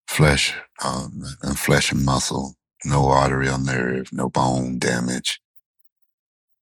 flesh 0.06 0.54
um, 0.84 1.22
and 1.42 1.58
flesh 1.58 1.92
and 1.92 2.04
muscle, 2.04 2.54
no 2.84 3.08
artery 3.08 3.48
or 3.48 3.58
nerve, 3.58 4.12
no 4.12 4.28
bone 4.28 4.78
damage 4.78 5.40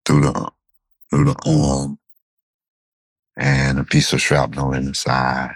through 0.04 0.22
the 0.22 0.50
through 1.10 1.24
the 1.24 1.36
arm, 1.46 1.98
and 3.36 3.78
a 3.78 3.84
piece 3.84 4.12
of 4.12 4.20
shrapnel 4.20 4.72
in 4.72 4.86
the 4.86 4.94
side, 4.94 5.54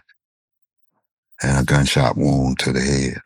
and 1.42 1.60
a 1.60 1.64
gunshot 1.64 2.16
wound 2.16 2.58
to 2.58 2.72
the 2.72 2.80
head. 2.80 3.20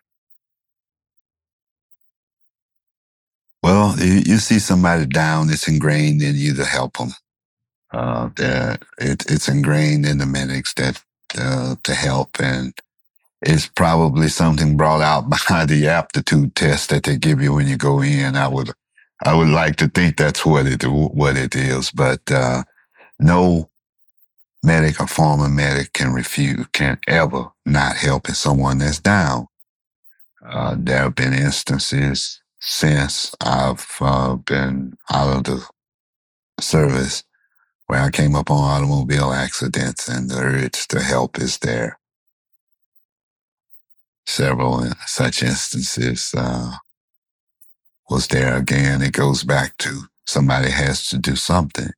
Well, 3.63 3.99
you, 3.99 4.23
you 4.27 4.37
see 4.39 4.59
somebody 4.59 5.07
down, 5.07 5.51
it's 5.51 5.67
ingrained 5.67 6.23
in 6.23 6.37
you 6.37 6.55
to 6.55 6.65
help 6.65 6.99
them. 6.99 7.11
Uh, 7.97 8.29
that 8.37 8.83
it, 8.99 9.25
it's 9.31 9.49
ingrained 9.49 10.05
in 10.05 10.19
the 10.19 10.27
medics 10.27 10.75
that 10.75 11.03
uh, 11.39 11.77
to 11.83 11.95
help, 11.95 12.39
and 12.39 12.75
it's 13.41 13.69
probably 13.69 14.29
something 14.29 14.77
brought 14.77 15.01
out 15.01 15.31
by 15.49 15.65
the 15.65 15.89
aptitude 15.89 16.55
test 16.55 16.91
that 16.91 17.05
they 17.05 17.17
give 17.17 17.41
you 17.41 17.55
when 17.55 17.67
you 17.67 17.79
go 17.79 18.03
in. 18.03 18.37
I 18.37 18.49
would, 18.49 18.71
I 19.25 19.35
would 19.35 19.49
like 19.49 19.77
to 19.77 19.89
think 19.89 20.19
that's 20.19 20.45
what 20.45 20.67
it 20.67 20.83
what 20.85 21.39
it 21.39 21.57
is, 21.57 21.91
but 21.91 22.21
uh, 22.31 22.65
no 23.19 23.71
medic 24.63 25.01
or 25.01 25.07
former 25.07 25.49
medic 25.49 25.95
can 25.95 26.13
refuse, 26.13 26.67
can 26.75 26.99
ever 27.09 27.47
not 27.65 27.97
helping 27.97 28.35
someone 28.35 28.77
that's 28.77 29.01
down. 29.01 29.47
Uh, 30.47 30.77
there 30.79 31.05
have 31.05 31.15
been 31.15 31.33
instances 31.33 32.43
since 32.61 33.35
I've 33.41 33.87
uh, 34.03 34.35
been 34.35 34.99
out 35.11 35.39
of 35.39 35.45
the 35.45 35.67
service 36.61 37.25
where 37.87 38.03
I 38.03 38.11
came 38.11 38.35
up 38.37 38.51
on 38.51 38.59
automobile 38.59 39.33
accidents 39.33 40.09
and 40.09 40.31
the 40.31 40.39
urge 40.39 40.89
to 40.89 41.01
help 41.01 41.39
is 41.39 41.59
there. 41.59 41.99
Several 44.27 44.85
such 45.07 45.43
instances 45.43 46.35
uh, 46.37 46.77
was 48.11 48.29
there 48.29 48.57
again. 48.57 49.03
It 49.03 49.13
goes 49.13 49.45
back 49.45 49.77
to 49.79 50.05
somebody 50.27 50.71
has 50.71 51.09
to 51.09 51.19
do 51.19 51.37
something. 51.37 51.91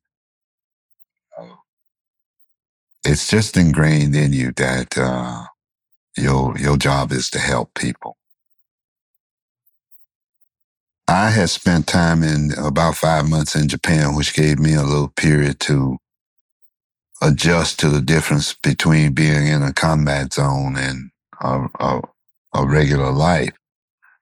It's 3.05 3.29
just 3.29 3.57
ingrained 3.57 4.15
in 4.15 4.33
you 4.33 4.53
that 4.57 4.97
uh, 4.97 5.45
your 6.17 6.57
your 6.59 6.77
job 6.77 7.13
is 7.13 7.31
to 7.31 7.39
help 7.39 7.73
people. 7.75 8.18
I 11.09 11.31
had 11.31 11.49
spent 11.49 11.87
time 11.87 12.21
in 12.21 12.51
about 12.55 12.95
five 12.95 13.27
months 13.27 13.55
in 13.55 13.67
Japan, 13.67 14.13
which 14.15 14.35
gave 14.35 14.59
me 14.59 14.75
a 14.75 14.83
little 14.83 15.07
period 15.07 15.59
to 15.61 15.97
adjust 17.19 17.79
to 17.79 17.89
the 17.89 17.99
difference 17.99 18.53
between 18.53 19.13
being 19.13 19.47
in 19.47 19.63
a 19.63 19.73
combat 19.73 20.33
zone 20.33 20.77
and 20.77 21.09
a, 21.41 21.65
a, 21.79 22.01
a 22.53 22.67
regular 22.67 23.11
life. 23.11 23.53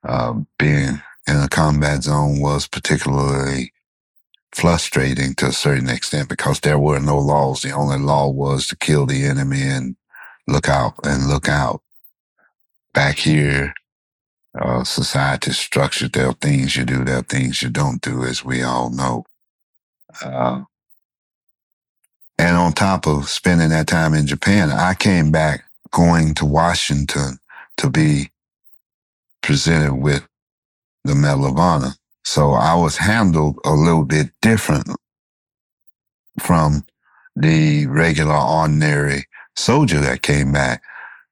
Uh, 0.01 0.35
being 0.57 1.01
in 1.27 1.35
a 1.35 1.49
combat 1.49 2.03
zone 2.03 2.39
was 2.39 2.69
particularly 2.69 3.73
frustrating 4.53 5.35
to 5.35 5.47
a 5.47 5.51
certain 5.51 5.89
extent 5.89 6.29
because 6.29 6.61
there 6.61 6.79
were 6.79 7.01
no 7.01 7.17
laws. 7.17 7.63
The 7.63 7.71
only 7.71 7.97
law 7.97 8.29
was 8.29 8.65
to 8.67 8.77
kill 8.77 9.05
the 9.05 9.25
enemy 9.25 9.61
and 9.61 9.97
look 10.47 10.69
out 10.69 10.93
and 11.03 11.27
look 11.27 11.49
out. 11.49 11.81
Back 12.93 13.17
here, 13.17 13.73
uh, 14.59 14.83
society 14.83 15.51
structured. 15.51 16.13
There 16.13 16.27
are 16.27 16.33
things 16.33 16.75
you 16.75 16.85
do, 16.85 17.03
there 17.03 17.19
are 17.19 17.23
things 17.23 17.61
you 17.61 17.69
don't 17.69 18.01
do, 18.01 18.23
as 18.23 18.43
we 18.43 18.63
all 18.63 18.89
know. 18.89 19.25
Uh, 20.23 20.63
and 22.39 22.55
on 22.55 22.73
top 22.73 23.07
of 23.07 23.29
spending 23.29 23.69
that 23.69 23.87
time 23.87 24.13
in 24.13 24.27
Japan, 24.27 24.69
I 24.71 24.93
came 24.93 25.31
back 25.31 25.63
going 25.91 26.33
to 26.35 26.45
Washington 26.45 27.39
to 27.77 27.89
be 27.89 28.31
presented 29.41 29.95
with 29.95 30.27
the 31.03 31.15
Medal 31.15 31.45
of 31.47 31.57
Honor. 31.57 31.93
So 32.23 32.51
I 32.51 32.75
was 32.75 32.97
handled 32.97 33.59
a 33.65 33.73
little 33.73 34.03
bit 34.03 34.31
different 34.41 34.87
from 36.39 36.85
the 37.35 37.87
regular, 37.87 38.35
ordinary 38.35 39.25
soldier 39.55 39.99
that 40.01 40.21
came 40.21 40.51
back. 40.51 40.83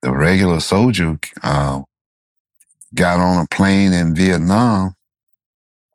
The 0.02 0.14
regular 0.14 0.60
soldier 0.60 1.20
uh, 1.44 1.82
got 2.96 3.20
on 3.20 3.44
a 3.44 3.48
plane 3.48 3.94
in 3.94 4.16
Vietnam. 4.16 4.96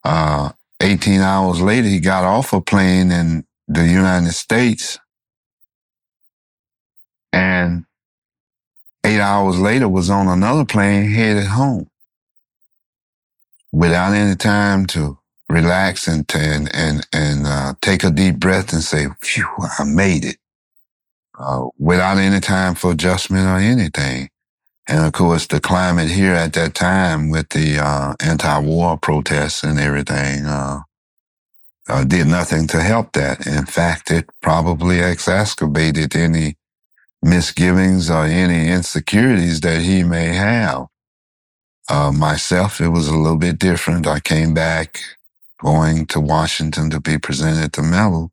Uh, 0.04 0.52
18 0.82 1.20
hours 1.20 1.60
later, 1.60 1.88
he 1.88 2.00
got 2.00 2.24
off 2.24 2.52
a 2.52 2.60
plane 2.60 3.10
in 3.12 3.44
the 3.68 3.86
United 3.86 4.32
States. 4.32 4.98
And 7.32 7.84
eight 9.04 9.20
hours 9.20 9.58
later 9.60 9.88
was 9.88 10.10
on 10.10 10.28
another 10.28 10.64
plane 10.64 11.10
headed 11.10 11.46
home 11.46 11.90
without 13.72 14.14
any 14.14 14.36
time 14.36 14.86
to 14.86 15.18
relax 15.48 16.08
and 16.08 16.30
and 16.34 16.70
and, 16.74 17.06
and 17.12 17.46
uh, 17.46 17.74
take 17.80 18.04
a 18.04 18.10
deep 18.10 18.36
breath 18.36 18.72
and 18.72 18.82
say, 18.82 19.06
"Phew, 19.20 19.48
I 19.78 19.84
made 19.84 20.24
it," 20.24 20.36
uh, 21.38 21.66
without 21.78 22.18
any 22.18 22.40
time 22.40 22.74
for 22.74 22.92
adjustment 22.92 23.46
or 23.46 23.56
anything. 23.58 24.30
And 24.88 25.04
of 25.04 25.12
course, 25.12 25.46
the 25.46 25.60
climate 25.60 26.10
here 26.10 26.34
at 26.34 26.52
that 26.54 26.74
time 26.74 27.30
with 27.30 27.50
the 27.50 27.78
uh, 27.78 28.14
anti-war 28.20 28.98
protests 28.98 29.62
and 29.62 29.78
everything 29.78 30.46
uh, 30.46 30.80
uh, 31.88 32.04
did 32.04 32.26
nothing 32.26 32.66
to 32.68 32.80
help 32.82 33.12
that. 33.12 33.46
In 33.46 33.66
fact, 33.66 34.10
it 34.10 34.28
probably 34.42 35.00
exacerbated 35.00 36.16
any 36.16 36.56
misgivings 37.22 38.10
or 38.10 38.24
any 38.24 38.68
insecurities 38.68 39.60
that 39.60 39.82
he 39.82 40.02
may 40.02 40.26
have. 40.26 40.86
Uh, 41.88 42.12
myself, 42.12 42.80
it 42.80 42.88
was 42.88 43.08
a 43.08 43.16
little 43.16 43.38
bit 43.38 43.58
different. 43.58 44.06
I 44.06 44.20
came 44.20 44.54
back 44.54 45.00
going 45.60 46.06
to 46.06 46.20
Washington 46.20 46.90
to 46.90 47.00
be 47.00 47.18
presented 47.18 47.72
to 47.74 47.82
medal, 47.82 48.32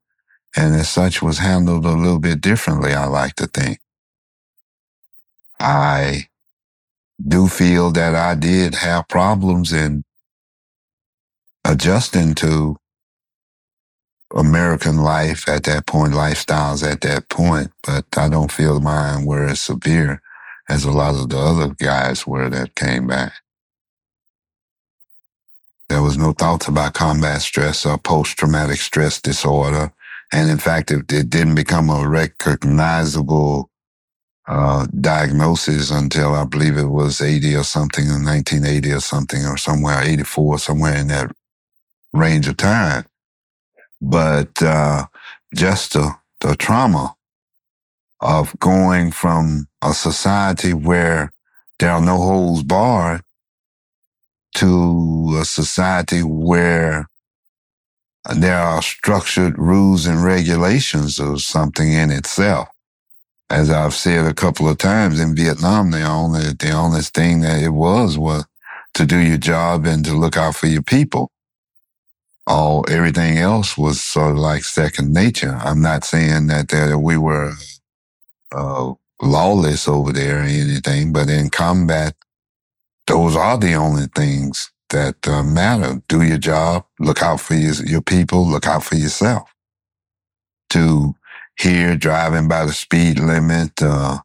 and 0.55 0.75
as 0.75 0.89
such 0.89 1.21
was 1.21 1.39
handled 1.39 1.85
a 1.85 1.91
little 1.91 2.19
bit 2.19 2.41
differently, 2.41 2.93
I 2.93 3.05
like 3.05 3.35
to 3.35 3.47
think. 3.47 3.79
I 5.59 6.27
do 7.25 7.47
feel 7.47 7.91
that 7.91 8.15
I 8.15 8.35
did 8.35 8.75
have 8.75 9.07
problems 9.07 9.73
in 9.73 10.03
adjusting 11.65 12.35
to 12.35 12.77
American 14.35 14.97
life 14.97 15.47
at 15.47 15.63
that 15.63 15.85
point, 15.85 16.13
lifestyles 16.13 16.89
at 16.89 17.01
that 17.01 17.29
point, 17.29 17.71
but 17.83 18.05
I 18.15 18.29
don't 18.29 18.51
feel 18.51 18.79
mine 18.79 19.25
were 19.25 19.45
as 19.45 19.61
severe 19.61 20.21
as 20.69 20.83
a 20.83 20.91
lot 20.91 21.15
of 21.15 21.29
the 21.29 21.37
other 21.37 21.69
guys 21.69 22.27
were 22.27 22.49
that 22.49 22.75
came 22.75 23.07
back. 23.07 23.33
There 25.89 26.01
was 26.01 26.17
no 26.17 26.33
thoughts 26.33 26.67
about 26.67 26.93
combat 26.93 27.41
stress 27.41 27.85
or 27.85 27.97
post-traumatic 27.97 28.77
stress 28.77 29.21
disorder. 29.21 29.93
And 30.33 30.49
in 30.49 30.57
fact, 30.57 30.91
it, 30.91 31.11
it 31.11 31.29
didn't 31.29 31.55
become 31.55 31.89
a 31.89 32.07
recognizable 32.07 33.69
uh, 34.47 34.87
diagnosis 35.01 35.91
until 35.91 36.33
I 36.33 36.45
believe 36.45 36.77
it 36.77 36.85
was 36.85 37.21
80 37.21 37.55
or 37.55 37.63
something 37.63 38.05
in 38.05 38.23
1980 38.23 38.91
or 38.91 38.99
something 38.99 39.45
or 39.45 39.57
somewhere 39.57 40.01
84, 40.01 40.59
somewhere 40.59 40.95
in 40.95 41.07
that 41.09 41.31
range 42.13 42.47
of 42.47 42.57
time. 42.57 43.05
But 44.01 44.61
uh, 44.61 45.07
just 45.53 45.93
the, 45.93 46.13
the 46.41 46.55
trauma 46.55 47.15
of 48.21 48.57
going 48.59 49.11
from 49.11 49.67
a 49.81 49.93
society 49.93 50.73
where 50.73 51.31
there 51.79 51.91
are 51.91 52.01
no 52.01 52.17
holes 52.17 52.63
barred 52.63 53.21
to 54.55 55.37
a 55.39 55.45
society 55.45 56.21
where 56.23 57.07
there 58.35 58.57
are 58.57 58.81
structured 58.81 59.57
rules 59.57 60.05
and 60.05 60.23
regulations 60.23 61.19
of 61.19 61.41
something 61.41 61.93
in 61.93 62.11
itself. 62.11 62.67
As 63.49 63.69
I've 63.69 63.93
said 63.93 64.25
a 64.25 64.33
couple 64.33 64.67
of 64.67 64.77
times 64.77 65.19
in 65.19 65.35
Vietnam, 65.35 65.91
the 65.91 66.03
only 66.03 66.53
the 66.53 66.71
only 66.71 67.01
thing 67.01 67.41
that 67.41 67.63
it 67.63 67.69
was 67.69 68.17
was 68.17 68.45
to 68.93 69.05
do 69.05 69.17
your 69.17 69.37
job 69.37 69.85
and 69.85 70.03
to 70.05 70.13
look 70.13 70.35
out 70.35 70.55
for 70.55 70.67
your 70.67 70.81
people. 70.81 71.31
All 72.45 72.85
everything 72.89 73.37
else 73.37 73.77
was 73.77 74.01
sort 74.01 74.31
of 74.31 74.37
like 74.37 74.63
second 74.63 75.13
nature. 75.13 75.59
I'm 75.63 75.81
not 75.81 76.03
saying 76.03 76.47
that, 76.47 76.69
that 76.69 76.99
we 76.99 77.17
were 77.17 77.53
uh, 78.51 78.93
lawless 79.21 79.87
over 79.87 80.11
there 80.11 80.39
or 80.39 80.43
anything, 80.43 81.13
but 81.13 81.29
in 81.29 81.49
combat, 81.49 82.15
those 83.05 83.35
are 83.35 83.57
the 83.57 83.73
only 83.75 84.07
things 84.15 84.71
that 84.89 85.27
uh, 85.27 85.43
matter. 85.43 86.01
Do 86.07 86.21
your 86.21 86.37
job, 86.37 86.85
look 86.99 87.21
out 87.21 87.41
for 87.41 87.55
your, 87.55 87.73
your 87.85 88.01
people, 88.01 88.47
look 88.47 88.65
out 88.65 88.83
for 88.83 88.95
yourself. 88.95 89.53
To 90.71 91.15
here, 91.59 91.95
driving 91.95 92.47
by 92.47 92.65
the 92.65 92.73
speed 92.73 93.19
limit, 93.19 93.81
uh, 93.81 94.19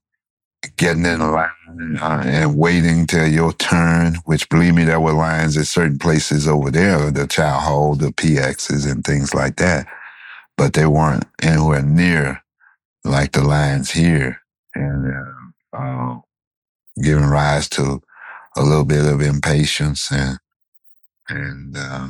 getting 0.77 1.05
in 1.05 1.21
line 1.21 1.97
uh, 2.01 2.23
and 2.25 2.57
waiting 2.57 3.07
till 3.07 3.27
your 3.27 3.53
turn, 3.55 4.17
which 4.25 4.49
believe 4.49 4.75
me, 4.75 4.85
there 4.85 5.01
were 5.01 5.13
lines 5.13 5.57
at 5.57 5.67
certain 5.67 5.99
places 5.99 6.47
over 6.47 6.71
there, 6.71 7.11
the 7.11 7.27
chow 7.27 7.59
hall, 7.59 7.95
the 7.95 8.09
PXs 8.09 8.91
and 8.91 9.05
things 9.05 9.35
like 9.35 9.57
that. 9.57 9.87
But 10.57 10.75
they 10.75 10.87
weren't 10.87 11.25
anywhere 11.41 11.83
near 11.83 12.43
like 13.05 13.33
the 13.33 13.43
lines 13.43 13.91
here 13.91 14.41
and 14.75 15.13
uh, 15.13 15.77
uh, 15.77 16.21
giving 17.03 17.25
rise 17.25 17.69
to 17.71 18.03
a 18.57 18.63
little 18.63 18.85
bit 18.85 19.05
of 19.05 19.21
impatience 19.21 20.11
and 20.11 20.39
and 21.29 21.77
uh, 21.77 22.09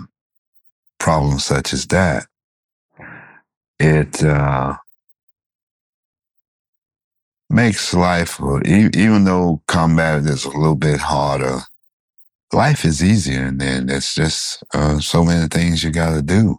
problems 0.99 1.45
such 1.45 1.73
as 1.73 1.87
that. 1.89 2.27
It 3.79 4.23
uh, 4.25 4.77
makes 7.53 7.95
life, 7.95 8.41
even 8.67 9.25
though 9.25 9.63
combat 9.69 10.25
is 10.25 10.45
a 10.45 10.51
little 10.51 10.75
bit 10.75 11.01
harder, 11.01 11.61
life 12.53 12.85
is 12.85 13.03
easier, 13.03 13.47
and 13.47 13.61
then 13.61 13.89
it's 13.89 14.15
just 14.15 14.63
uh, 14.75 14.99
so 14.99 15.25
many 15.25 15.49
things 15.49 15.85
you 15.85 15.91
got 15.91 16.15
to 16.15 16.23
do. 16.23 16.59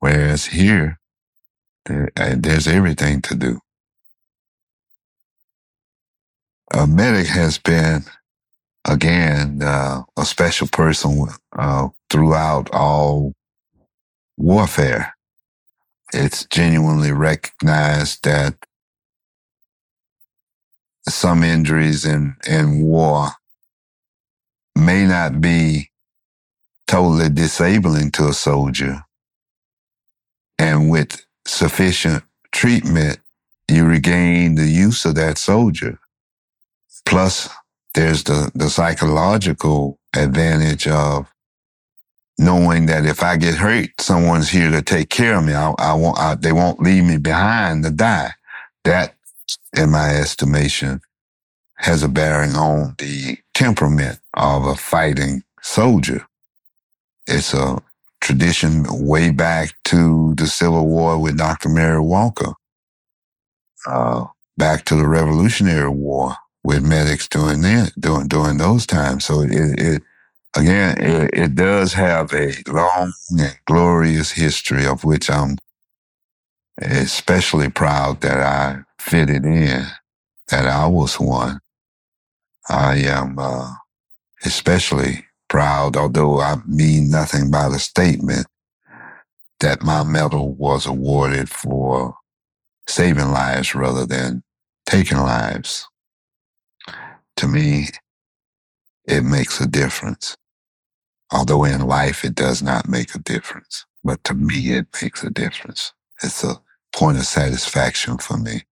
Whereas 0.00 0.46
here, 0.46 0.98
there, 1.86 2.10
uh, 2.16 2.34
there's 2.38 2.66
everything 2.66 3.22
to 3.22 3.34
do. 3.34 3.60
A 6.72 6.86
medic 6.86 7.28
has 7.28 7.58
been 7.58 8.04
again, 8.84 9.62
uh, 9.62 10.02
a 10.16 10.24
special 10.24 10.68
person 10.68 11.26
uh, 11.56 11.88
throughout 12.10 12.70
all 12.72 13.32
warfare. 14.36 15.14
It's 16.12 16.44
genuinely 16.46 17.12
recognized 17.12 18.24
that 18.24 18.56
some 21.08 21.42
injuries 21.42 22.04
in, 22.04 22.36
in 22.48 22.82
war 22.82 23.28
may 24.76 25.06
not 25.06 25.40
be 25.40 25.90
totally 26.86 27.28
disabling 27.28 28.10
to 28.12 28.28
a 28.28 28.32
soldier. 28.32 29.04
And 30.58 30.90
with 30.90 31.24
sufficient 31.46 32.24
treatment, 32.52 33.18
you 33.68 33.84
regain 33.84 34.54
the 34.54 34.66
use 34.66 35.04
of 35.04 35.14
that 35.16 35.38
soldier. 35.38 35.98
Plus, 37.06 37.48
there's 37.94 38.24
the, 38.24 38.50
the 38.54 38.70
psychological 38.70 39.98
advantage 40.14 40.86
of 40.86 41.26
knowing 42.38 42.86
that 42.86 43.04
if 43.04 43.22
I 43.22 43.36
get 43.36 43.54
hurt, 43.54 43.90
someone's 44.00 44.50
here 44.50 44.70
to 44.70 44.82
take 44.82 45.08
care 45.08 45.36
of 45.36 45.44
me. 45.44 45.54
I, 45.54 45.72
I 45.78 45.94
won't, 45.94 46.18
I, 46.18 46.34
they 46.34 46.52
won't 46.52 46.80
leave 46.80 47.04
me 47.04 47.18
behind 47.18 47.84
to 47.84 47.90
die. 47.90 48.32
That, 48.84 49.13
in 49.76 49.90
my 49.90 50.10
estimation, 50.16 51.00
has 51.76 52.02
a 52.02 52.08
bearing 52.08 52.54
on 52.54 52.94
the 52.98 53.38
temperament 53.52 54.20
of 54.34 54.66
a 54.66 54.74
fighting 54.74 55.42
soldier. 55.60 56.26
It's 57.26 57.54
a 57.54 57.82
tradition 58.20 58.84
way 58.88 59.30
back 59.30 59.74
to 59.84 60.34
the 60.36 60.46
Civil 60.46 60.86
War 60.86 61.18
with 61.18 61.36
Dr. 61.36 61.68
Mary 61.68 62.00
Walker, 62.00 62.54
uh, 63.86 64.26
back 64.56 64.84
to 64.86 64.94
the 64.94 65.06
Revolutionary 65.06 65.88
War 65.88 66.36
with 66.62 66.82
medics 66.82 67.28
during 67.28 67.60
that 67.60 67.92
during 67.98 68.26
during 68.28 68.58
those 68.58 68.86
times. 68.86 69.24
So 69.26 69.42
it, 69.42 69.50
it 69.52 70.02
again 70.56 70.96
it, 70.98 71.30
it, 71.34 71.54
does 71.54 71.92
have 71.92 72.32
a 72.32 72.54
long 72.66 73.12
and 73.38 73.58
glorious 73.66 74.32
history 74.32 74.86
of 74.86 75.04
which 75.04 75.28
I'm 75.28 75.58
especially 76.78 77.70
proud 77.70 78.20
that 78.20 78.40
I 78.40 78.80
fitted 78.98 79.44
in, 79.44 79.86
that 80.48 80.66
I 80.66 80.86
was 80.86 81.20
one. 81.20 81.60
I 82.68 82.96
am 82.96 83.38
uh, 83.38 83.72
especially 84.44 85.26
proud, 85.48 85.96
although 85.96 86.40
I 86.40 86.56
mean 86.66 87.10
nothing 87.10 87.50
by 87.50 87.68
the 87.68 87.78
statement, 87.78 88.46
that 89.60 89.82
my 89.82 90.02
medal 90.02 90.54
was 90.54 90.86
awarded 90.86 91.48
for 91.48 92.16
saving 92.88 93.30
lives 93.30 93.74
rather 93.74 94.06
than 94.06 94.42
taking 94.86 95.18
lives 95.18 95.86
to 97.36 97.48
me, 97.48 97.88
it 99.06 99.22
makes 99.22 99.60
a 99.60 99.66
difference. 99.66 100.36
Although 101.32 101.64
in 101.64 101.86
life 101.86 102.24
it 102.24 102.34
does 102.34 102.62
not 102.62 102.88
make 102.88 103.14
a 103.14 103.18
difference, 103.18 103.86
but 104.02 104.22
to 104.24 104.34
me 104.34 104.74
it 104.74 104.86
makes 105.02 105.24
a 105.24 105.30
difference. 105.30 105.92
It's 106.22 106.44
a 106.44 106.60
point 106.94 107.18
of 107.18 107.26
satisfaction 107.26 108.18
for 108.18 108.36
me. 108.36 108.62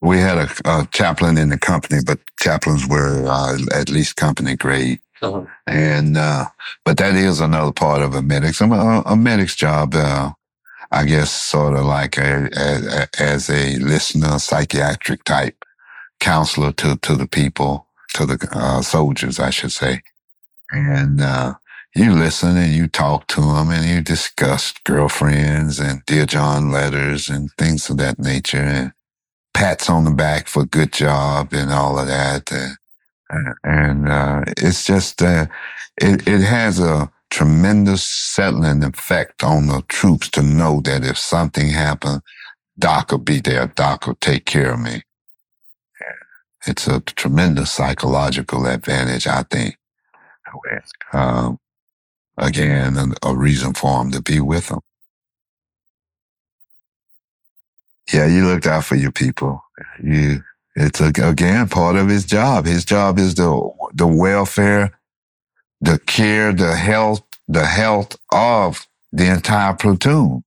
We 0.00 0.18
had 0.18 0.38
a, 0.38 0.48
a 0.64 0.88
chaplain 0.92 1.36
in 1.36 1.48
the 1.48 1.58
company, 1.58 2.00
but 2.04 2.20
chaplains 2.38 2.86
were 2.86 3.26
uh, 3.26 3.58
at 3.74 3.90
least 3.90 4.16
company 4.16 4.56
grade. 4.56 5.00
Uh-huh. 5.22 5.44
And, 5.66 6.16
uh, 6.16 6.46
but 6.84 6.98
that 6.98 7.14
is 7.14 7.40
another 7.40 7.72
part 7.72 8.02
of 8.02 8.14
a 8.14 8.22
medic's, 8.22 8.60
a, 8.60 8.66
a 9.06 9.16
medic's 9.16 9.56
job, 9.56 9.94
uh, 9.94 10.30
I 10.92 11.06
guess, 11.06 11.32
sort 11.32 11.74
of 11.74 11.84
like 11.86 12.18
a, 12.18 12.48
a, 12.54 13.08
as 13.18 13.50
a 13.50 13.78
listener, 13.78 14.38
psychiatric 14.38 15.24
type 15.24 15.64
counselor 16.20 16.72
to, 16.72 16.96
to 16.96 17.16
the 17.16 17.26
people, 17.26 17.86
to 18.14 18.26
the 18.26 18.48
uh, 18.52 18.82
soldiers, 18.82 19.40
I 19.40 19.50
should 19.50 19.72
say. 19.72 20.02
And, 20.70 21.20
uh, 21.20 21.54
you 21.96 22.12
listen 22.12 22.56
and 22.56 22.72
you 22.72 22.88
talk 22.88 23.26
to 23.28 23.40
them 23.40 23.70
and 23.70 23.86
you 23.86 24.02
discuss 24.02 24.74
girlfriends 24.84 25.78
and 25.78 26.04
dear 26.06 26.26
John 26.26 26.70
letters 26.70 27.28
and 27.28 27.50
things 27.56 27.88
of 27.88 27.96
that 27.96 28.18
nature 28.18 28.58
and 28.58 28.92
pats 29.54 29.88
on 29.88 30.04
the 30.04 30.10
back 30.10 30.48
for 30.48 30.66
good 30.66 30.92
job 30.92 31.52
and 31.52 31.72
all 31.72 31.98
of 31.98 32.06
that. 32.06 32.52
And, 32.52 33.54
and 33.64 34.08
uh, 34.08 34.44
it's 34.58 34.84
just, 34.84 35.22
uh, 35.22 35.46
it, 36.00 36.28
it 36.28 36.42
has 36.42 36.78
a 36.78 37.10
tremendous 37.30 38.04
settling 38.04 38.84
effect 38.84 39.42
on 39.42 39.66
the 39.66 39.82
troops 39.88 40.28
to 40.30 40.42
know 40.42 40.80
that 40.82 41.04
if 41.04 41.16
something 41.16 41.68
happened, 41.68 42.20
Doc 42.78 43.10
will 43.10 43.18
be 43.18 43.40
there. 43.40 43.66
Doc 43.68 44.06
will 44.06 44.16
take 44.16 44.44
care 44.44 44.74
of 44.74 44.80
me. 44.80 45.02
It's 46.66 46.86
a 46.86 47.00
tremendous 47.00 47.70
psychological 47.70 48.66
advantage, 48.66 49.26
I 49.26 49.44
think. 49.44 49.76
Um, 51.12 51.58
again, 52.38 52.96
a, 52.96 53.28
a 53.30 53.36
reason 53.36 53.74
for 53.74 54.02
him 54.02 54.10
to 54.12 54.22
be 54.22 54.40
with 54.40 54.68
them. 54.68 54.80
Yeah, 58.12 58.26
you 58.26 58.46
looked 58.46 58.66
out 58.66 58.84
for 58.84 58.96
your 58.96 59.12
people. 59.12 59.62
You, 60.02 60.42
it's 60.76 61.00
a, 61.00 61.12
again 61.22 61.68
part 61.68 61.96
of 61.96 62.08
his 62.08 62.24
job. 62.24 62.66
His 62.66 62.84
job 62.84 63.18
is 63.18 63.34
the 63.34 63.70
the 63.94 64.06
welfare, 64.06 64.98
the 65.80 65.98
care, 66.00 66.52
the 66.52 66.76
health, 66.76 67.22
the 67.48 67.66
health 67.66 68.16
of 68.32 68.86
the 69.12 69.26
entire 69.32 69.74
platoon. 69.74 70.44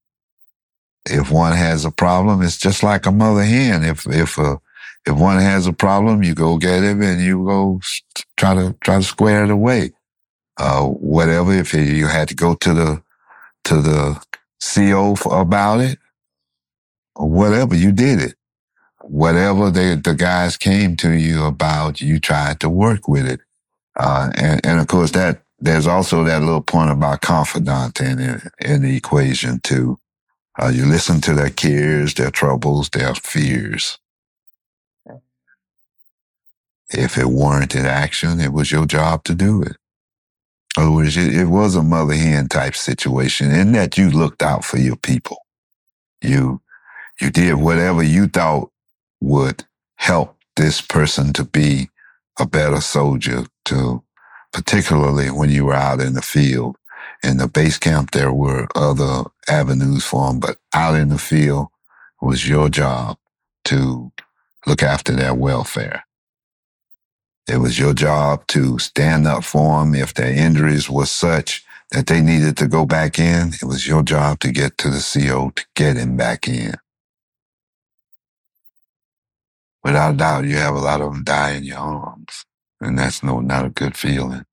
If 1.06 1.32
one 1.32 1.54
has 1.56 1.86
a 1.86 1.92
problem, 1.92 2.42
it's 2.44 2.58
just 2.58 2.84
like 2.84 3.06
a 3.06 3.12
mother 3.12 3.44
hen. 3.44 3.84
If 3.84 4.08
if 4.08 4.38
a 4.38 4.44
uh, 4.44 4.58
if 5.08 5.16
one 5.18 5.40
has 5.40 5.68
a 5.68 5.74
problem, 5.74 6.24
you 6.24 6.36
go 6.36 6.58
get 6.58 6.84
him 6.84 7.02
and 7.02 7.22
you 7.22 7.46
go 7.46 7.82
try 8.38 8.54
to 8.56 8.76
try 8.82 8.98
to 8.98 9.04
square 9.04 9.44
it 9.46 9.52
away. 9.52 9.94
Uh, 10.60 10.86
whatever. 10.86 11.54
If 11.54 11.74
you 11.74 12.08
had 12.08 12.30
to 12.30 12.36
go 12.36 12.56
to 12.56 12.74
the 12.74 13.04
to 13.66 13.82
the 13.82 14.22
CO 14.62 15.16
about 15.32 15.82
it, 15.82 16.00
or 17.16 17.30
whatever, 17.30 17.76
you 17.76 17.92
did 17.92 18.22
it. 18.22 18.36
Whatever 19.04 19.72
they, 19.72 19.96
the 19.96 20.16
guys 20.16 20.58
came 20.58 20.96
to 20.98 21.12
you 21.12 21.46
about, 21.46 22.02
you 22.02 22.20
tried 22.20 22.60
to 22.62 22.70
work 22.70 23.08
with 23.08 23.28
it. 23.28 23.42
Uh, 23.96 24.32
and, 24.36 24.66
and 24.66 24.80
of 24.80 24.88
course 24.88 25.12
that, 25.12 25.44
there's 25.60 25.88
also 25.88 26.24
that 26.24 26.42
little 26.42 26.62
point 26.62 26.92
about 26.92 27.22
confidant 27.22 28.00
in 28.02 28.42
in 28.60 28.82
the 28.84 28.96
equation 28.96 29.60
too. 29.62 30.00
Uh, 30.62 30.70
you 30.70 30.86
listen 30.86 31.22
to 31.22 31.34
their 31.34 31.50
cares, 31.50 32.14
their 32.16 32.32
troubles, 32.32 32.90
their 32.90 33.16
fears. 33.16 33.98
If 36.92 37.18
it 37.18 37.28
warranted 37.28 37.86
action, 37.86 38.40
it 38.40 38.54
was 38.54 38.72
your 38.72 38.86
job 38.86 39.24
to 39.26 39.36
do 39.36 39.64
it. 39.64 39.78
Oh, 40.78 41.02
it, 41.02 41.18
it 41.18 41.46
was 41.48 41.76
a 41.76 41.84
mother 41.84 42.16
hen 42.16 42.48
type 42.48 42.76
situation 42.76 43.52
in 43.52 43.74
that 43.74 43.98
you 43.98 44.10
looked 44.10 44.44
out 44.44 44.66
for 44.66 44.78
your 44.78 44.96
people. 44.96 45.38
You 46.22 46.62
you 47.22 47.32
did 47.32 47.56
whatever 47.56 48.04
you 48.04 48.28
thought 48.28 48.72
would 49.22 49.66
help 49.98 50.38
this 50.56 50.82
person 50.82 51.34
to 51.34 51.44
be 51.46 51.90
a 52.40 52.46
better 52.46 52.82
soldier 52.82 53.46
to 53.66 54.04
particularly 54.54 55.30
when 55.30 55.50
you 55.50 55.66
were 55.66 55.76
out 55.76 56.02
in 56.02 56.14
the 56.14 56.22
field. 56.22 56.78
In 57.24 57.38
the 57.38 57.48
base 57.48 57.78
camp, 57.78 58.12
there 58.12 58.34
were 58.34 58.68
other 58.76 59.24
avenues 59.50 60.06
for 60.06 60.28
them, 60.30 60.40
but 60.40 60.58
out 60.74 60.96
in 60.96 61.10
the 61.10 61.18
field 61.18 61.68
was 62.22 62.48
your 62.48 62.70
job 62.70 63.18
to 63.66 64.12
look 64.68 64.84
after 64.84 65.14
their 65.14 65.34
welfare. 65.34 66.06
It 67.50 67.58
was 67.58 67.80
your 67.80 67.94
job 67.94 68.48
to 68.48 68.80
stand 68.80 69.28
up 69.28 69.44
for 69.44 69.80
them 69.80 69.96
if 69.96 70.14
their 70.14 70.34
injuries 70.34 70.90
were 70.90 71.08
such 71.08 71.66
that 71.92 72.08
they 72.08 72.22
needed 72.22 72.58
to 72.58 72.68
go 72.68 72.86
back 72.86 73.20
in. 73.20 73.50
It 73.50 73.64
was 73.66 73.88
your 73.88 74.04
job 74.04 74.40
to 74.42 74.52
get 74.52 74.78
to 74.80 74.90
the 74.90 75.00
CO 75.02 75.52
to 75.56 75.66
get 75.76 75.98
him 75.98 76.18
back 76.18 76.48
in 76.48 76.76
without 79.84 80.14
a 80.14 80.18
doubt, 80.18 80.46
you 80.46 80.58
have 80.58 80.76
a 80.76 80.80
lot 80.80 81.02
of 81.02 81.14
them 81.14 81.24
die 81.24 81.54
in 81.54 81.64
your 81.64 81.78
arms. 81.78 82.46
And 82.82 82.98
that's 82.98 83.24
no, 83.24 83.40
not 83.40 83.66
a 83.66 83.70
good 83.70 83.98
feeling. 83.98 84.46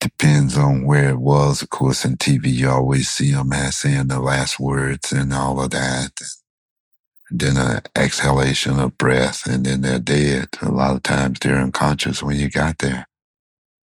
Depends 0.00 0.56
on 0.56 0.84
where 0.84 1.10
it 1.10 1.18
was. 1.18 1.62
Of 1.62 1.70
course, 1.70 2.04
in 2.04 2.16
TV, 2.16 2.46
you 2.52 2.70
always 2.70 3.08
see 3.08 3.32
them 3.32 3.52
saying 3.70 4.08
the 4.08 4.20
last 4.20 4.60
words 4.60 5.12
and 5.12 5.32
all 5.32 5.62
of 5.62 5.70
that. 5.70 6.12
Then 7.36 7.56
an 7.56 7.82
exhalation 7.96 8.78
of 8.78 8.96
breath, 8.96 9.44
and 9.46 9.66
then 9.66 9.80
they're 9.80 9.98
dead. 9.98 10.50
A 10.62 10.70
lot 10.70 10.94
of 10.94 11.02
times 11.02 11.40
they're 11.40 11.58
unconscious 11.58 12.22
when 12.22 12.36
you 12.36 12.48
got 12.48 12.78
there. 12.78 13.08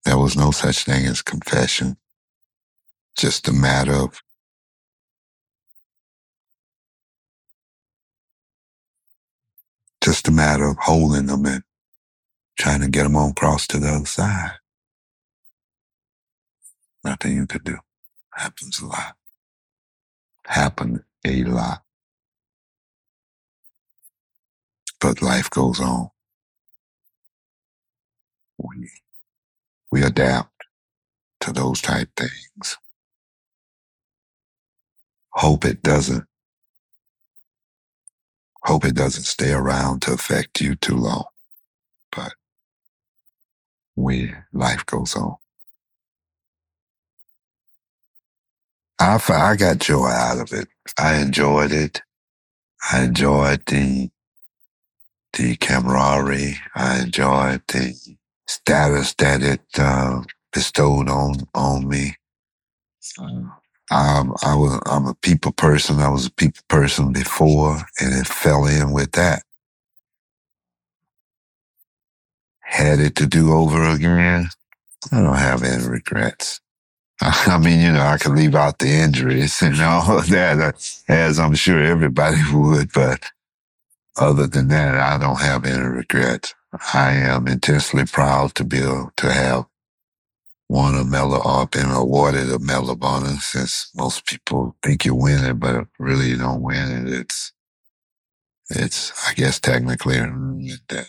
There 0.06 0.18
was 0.18 0.38
no 0.38 0.52
such 0.52 0.86
thing 0.86 1.06
as 1.06 1.22
confession. 1.22 1.98
Just 3.18 3.50
a 3.50 3.54
matter 3.54 3.94
of 3.94 4.22
just 10.02 10.30
a 10.30 10.32
matter 10.32 10.66
of 10.70 10.78
holding 10.80 11.26
them 11.26 11.46
and 11.46 11.64
trying 12.58 12.82
to 12.82 12.90
get 12.90 13.04
them 13.04 13.18
on 13.18 13.32
across 13.32 13.68
to 13.68 13.80
the 13.80 13.90
other 13.90 14.06
side. 14.06 14.54
Nothing 17.04 17.36
you 17.36 17.48
could 17.48 17.66
do. 17.66 17.80
Happens 18.34 18.80
a 18.80 18.88
lot. 18.88 19.18
Happened 20.48 21.04
a 21.26 21.44
lot. 21.44 21.84
But 25.02 25.22
life 25.24 25.50
goes 25.52 25.82
on. 25.82 26.12
We, 28.60 28.90
we 29.92 30.04
adapt 30.04 30.52
to 31.42 31.54
those 31.54 31.82
type 31.82 32.10
things. 32.18 32.78
Hope 35.34 35.66
it 35.66 35.84
doesn't 35.84 36.24
Hope 38.66 38.86
it 38.86 38.96
doesn't 38.96 39.24
stay 39.24 39.54
around 39.54 40.04
to 40.04 40.14
affect 40.14 40.62
you 40.62 40.76
too 40.76 40.98
long. 40.98 41.26
But 42.16 42.34
we, 43.96 44.34
life 44.54 44.86
goes 44.86 45.16
on. 45.16 45.38
I, 49.00 49.20
I 49.30 49.56
got 49.58 49.80
joy 49.80 50.08
out 50.08 50.40
of 50.40 50.54
it. 50.54 50.70
I 51.00 51.18
enjoyed 51.18 51.72
it. 51.74 52.02
I 52.92 53.04
enjoyed 53.04 53.66
the, 53.68 54.12
the 55.34 55.56
camaraderie. 55.58 56.58
I 56.76 57.02
enjoyed 57.02 57.62
the 57.68 57.96
status 58.48 59.14
that 59.16 59.42
it 59.42 59.62
uh, 59.78 60.22
bestowed 60.52 61.10
on, 61.10 61.48
on 61.56 61.88
me. 61.88 62.16
Um, 63.92 64.36
I 64.44 64.56
was, 64.56 64.80
I'm 64.86 65.06
a 65.08 65.16
people 65.16 65.52
person. 65.52 66.00
I 66.00 66.10
was 66.10 66.28
a 66.28 66.32
people 66.32 66.64
person 66.70 67.12
before 67.12 67.82
and 68.00 68.14
it 68.14 68.28
fell 68.28 68.66
in 68.66 68.92
with 68.92 69.12
that. 69.14 69.44
Had 72.62 73.00
it 73.00 73.16
to 73.18 73.28
do 73.28 73.52
over 73.52 73.84
again. 73.84 74.48
I 75.12 75.22
don't 75.22 75.36
have 75.36 75.64
any 75.64 75.86
regrets. 75.86 76.62
I 77.22 77.58
mean, 77.58 77.82
you 77.82 77.92
know, 77.92 78.02
I 78.02 78.18
could 78.18 78.32
leave 78.32 78.56
out 78.56 78.80
the 78.80 78.88
injuries 78.88 79.62
and 79.62 79.80
all 79.82 80.20
of 80.20 80.30
that, 80.30 80.60
uh, 80.60 80.72
as 81.12 81.40
I'm 81.40 81.54
sure 81.54 81.84
everybody 81.84 82.38
would, 82.54 82.92
but 82.94 83.24
other 84.22 84.48
than 84.48 84.70
that, 84.70 84.96
I 84.96 85.18
don't 85.18 85.42
have 85.42 85.66
any 85.66 85.84
regrets. 85.84 86.54
I 86.94 87.14
am 87.14 87.48
intensely 87.48 88.06
proud 88.06 88.56
to 88.56 88.64
be 88.64 88.78
able 88.78 89.12
to 89.18 89.32
have 89.32 89.66
won 90.70 90.96
a 90.96 91.04
medal 91.04 91.42
or 91.46 91.68
been 91.68 91.90
awarded 91.90 92.50
a 92.52 92.60
medal 92.60 92.92
of 92.92 93.04
honor 93.04 93.36
since 93.40 93.92
most 93.96 94.26
people 94.26 94.78
think 94.84 95.06
you 95.06 95.16
win 95.16 95.44
it, 95.44 95.60
but 95.60 95.88
really 96.00 96.30
you 96.30 96.38
don't 96.38 96.62
win 96.62 97.08
it. 97.08 97.14
It's, 97.14 97.54
it's, 98.70 99.12
I 99.28 99.34
guess 99.34 99.60
technically 99.60 100.18
that 100.90 101.08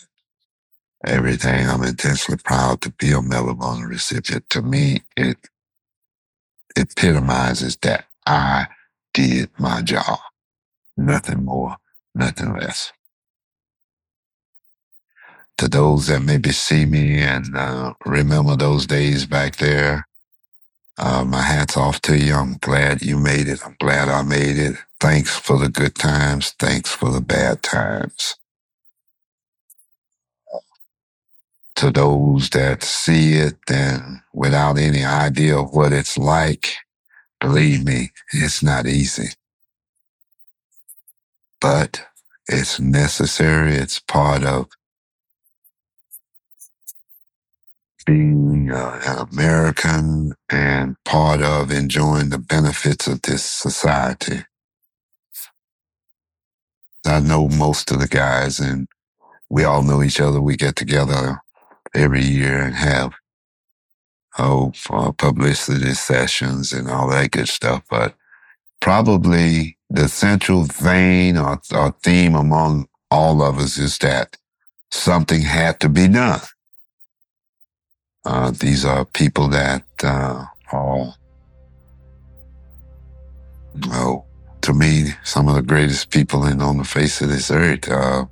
everything. 1.05 1.69
I'm 1.69 1.83
intensely 1.85 2.37
proud 2.37 2.81
to 2.83 2.91
be 2.93 3.13
a 3.13 3.23
medal 3.23 3.51
of 3.51 3.61
honor 3.61 3.89
recipient. 3.89 4.49
To 4.51 4.63
me, 4.63 5.03
it 5.17 5.39
epitomizes 6.77 7.77
that 7.79 8.07
I 8.27 8.69
did 9.15 9.51
my 9.59 9.83
job. 9.83 10.19
Nothing 10.97 11.45
more, 11.45 11.77
nothing 12.15 12.55
less. 12.55 12.93
To 15.63 15.69
those 15.69 16.09
that 16.09 16.25
maybe 16.25 16.51
see 16.51 16.85
me 16.87 17.21
and 17.21 17.57
uh, 17.57 17.95
remember 18.05 18.57
those 18.57 18.85
days 18.85 19.27
back 19.27 19.59
there, 19.59 20.09
uh, 20.99 21.25
my 21.25 21.41
hat's 21.41 21.77
off 21.77 22.03
to 22.03 22.19
you. 22.19 22.35
I'm 22.35 22.55
glad 22.55 23.01
you 23.01 23.17
made 23.17 23.47
it. 23.47 23.65
I'm 23.65 23.77
glad 23.79 24.09
I 24.09 24.23
made 24.23 24.59
it. 24.59 24.75
Thanks 24.99 25.39
for 25.39 25.61
the 25.61 25.69
good 25.69 25.95
times. 25.95 26.57
Thanks 26.59 26.91
for 26.91 27.13
the 27.13 27.21
bad 27.21 27.63
times. 27.63 28.35
To 31.77 31.93
those 31.93 32.51
that 32.51 32.83
see 32.83 33.35
it 33.35 33.59
and 33.71 34.19
without 34.33 34.79
any 34.79 35.05
idea 35.05 35.57
of 35.57 35.73
what 35.73 35.93
it's 35.93 36.19
like, 36.19 36.75
believe 37.41 37.85
me, 37.85 38.11
it's 38.33 38.65
not 38.65 38.89
easy. 38.89 39.29
But 41.61 42.05
it's 42.49 42.81
necessary. 42.81 43.77
It's 43.77 44.01
part 44.01 44.43
of 44.43 44.67
being 48.05 48.71
uh, 48.71 49.01
an 49.05 49.29
American 49.33 50.35
and 50.49 50.97
part 51.05 51.43
of 51.43 51.71
enjoying 51.71 52.31
the 52.31 52.39
benefits 52.39 53.07
of 53.07 53.23
this 53.23 53.45
society. 53.45 54.45
I 57.07 57.21
know 57.21 57.49
most 57.49 57.91
of 57.91 58.01
the 58.01 58.09
guys 58.09 58.61
and 58.61 58.89
we 59.49 59.65
all 59.65 59.83
know 59.83 60.03
each 60.03 60.21
other. 60.21 60.41
We 60.41 60.57
get 60.57 60.77
together 60.77 61.41
every 61.95 62.25
year 62.25 62.63
and 62.63 62.75
have 62.75 63.13
oh 64.39 64.73
publicity 65.19 65.95
sessions 65.95 66.73
and 66.73 66.89
all 66.89 67.09
that 67.11 67.33
good 67.33 67.49
stuff. 67.49 67.83
But 67.91 68.15
probably 68.81 69.77
the 69.91 70.09
central 70.09 70.65
vein 70.65 71.37
or, 71.37 71.61
or 71.75 71.95
theme 72.03 72.35
among 72.35 72.89
all 73.11 73.43
of 73.43 73.59
us 73.59 73.77
is 73.77 73.99
that 73.99 74.39
something 74.91 75.43
had 75.43 75.81
to 75.81 75.89
be 75.89 76.09
done. 76.09 76.41
Uh, 78.25 78.53
these 78.53 78.85
are 78.85 79.05
people 79.05 79.49
that 79.49 79.83
uh, 80.05 80.45
are, 80.71 81.15
well, 83.89 84.27
to 84.61 84.73
me, 84.73 85.07
some 85.25 85.49
of 85.49 85.57
the 85.57 85.63
greatest 85.63 86.11
people 86.11 86.47
in 86.47 86.63
on 86.63 86.79
the 86.79 86.85
face 86.85 87.21
of 87.21 87.29
this 87.29 87.51
earth. 87.51 87.89
Uh, 87.89 88.25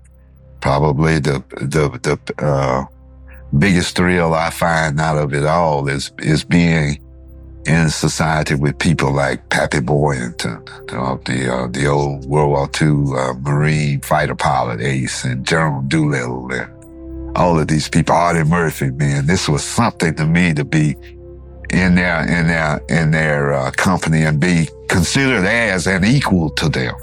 probably 0.60 1.18
the 1.18 1.42
the 1.60 1.88
the 2.02 2.44
uh, 2.44 2.84
biggest 3.58 3.96
thrill 3.96 4.34
I 4.34 4.50
find 4.50 5.00
out 5.00 5.18
of 5.18 5.34
it 5.34 5.44
all 5.44 5.88
is 5.88 6.12
is 6.18 6.44
being 6.44 7.02
in 7.66 7.90
society 7.90 8.54
with 8.54 8.78
people 8.78 9.12
like 9.12 9.48
Pappy 9.50 9.80
Boyington, 9.80 10.68
uh, 10.92 11.16
the 11.24 11.52
uh, 11.52 11.66
the 11.66 11.86
old 11.86 12.26
World 12.26 12.50
War 12.50 12.70
II 12.80 13.40
Marine 13.40 14.00
fighter 14.02 14.36
pilot 14.36 14.80
ace, 14.80 15.24
and 15.24 15.44
General 15.44 15.82
Doolittle, 15.82 16.52
and 16.52 16.79
all 17.36 17.58
of 17.58 17.68
these 17.68 17.88
people, 17.88 18.14
Audie 18.14 18.44
Murphy, 18.44 18.90
man, 18.90 19.26
this 19.26 19.48
was 19.48 19.64
something 19.64 20.14
to 20.16 20.26
me 20.26 20.52
to 20.54 20.64
be 20.64 20.96
in 21.70 21.94
their 21.94 22.22
in 22.22 22.48
their 22.48 22.80
in 22.88 23.10
their 23.10 23.52
uh, 23.52 23.70
company 23.72 24.22
and 24.22 24.40
be 24.40 24.68
considered 24.88 25.44
as 25.44 25.86
an 25.86 26.04
equal 26.04 26.50
to 26.50 26.68
them. 26.68 26.94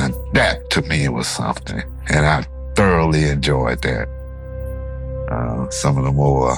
And 0.00 0.14
that 0.34 0.70
to 0.70 0.82
me 0.82 1.08
was 1.08 1.26
something, 1.26 1.82
and 2.08 2.26
I 2.26 2.46
thoroughly 2.74 3.24
enjoyed 3.24 3.82
that. 3.82 4.08
Uh, 5.30 5.68
some 5.70 5.96
of 5.98 6.04
the 6.04 6.12
more 6.12 6.56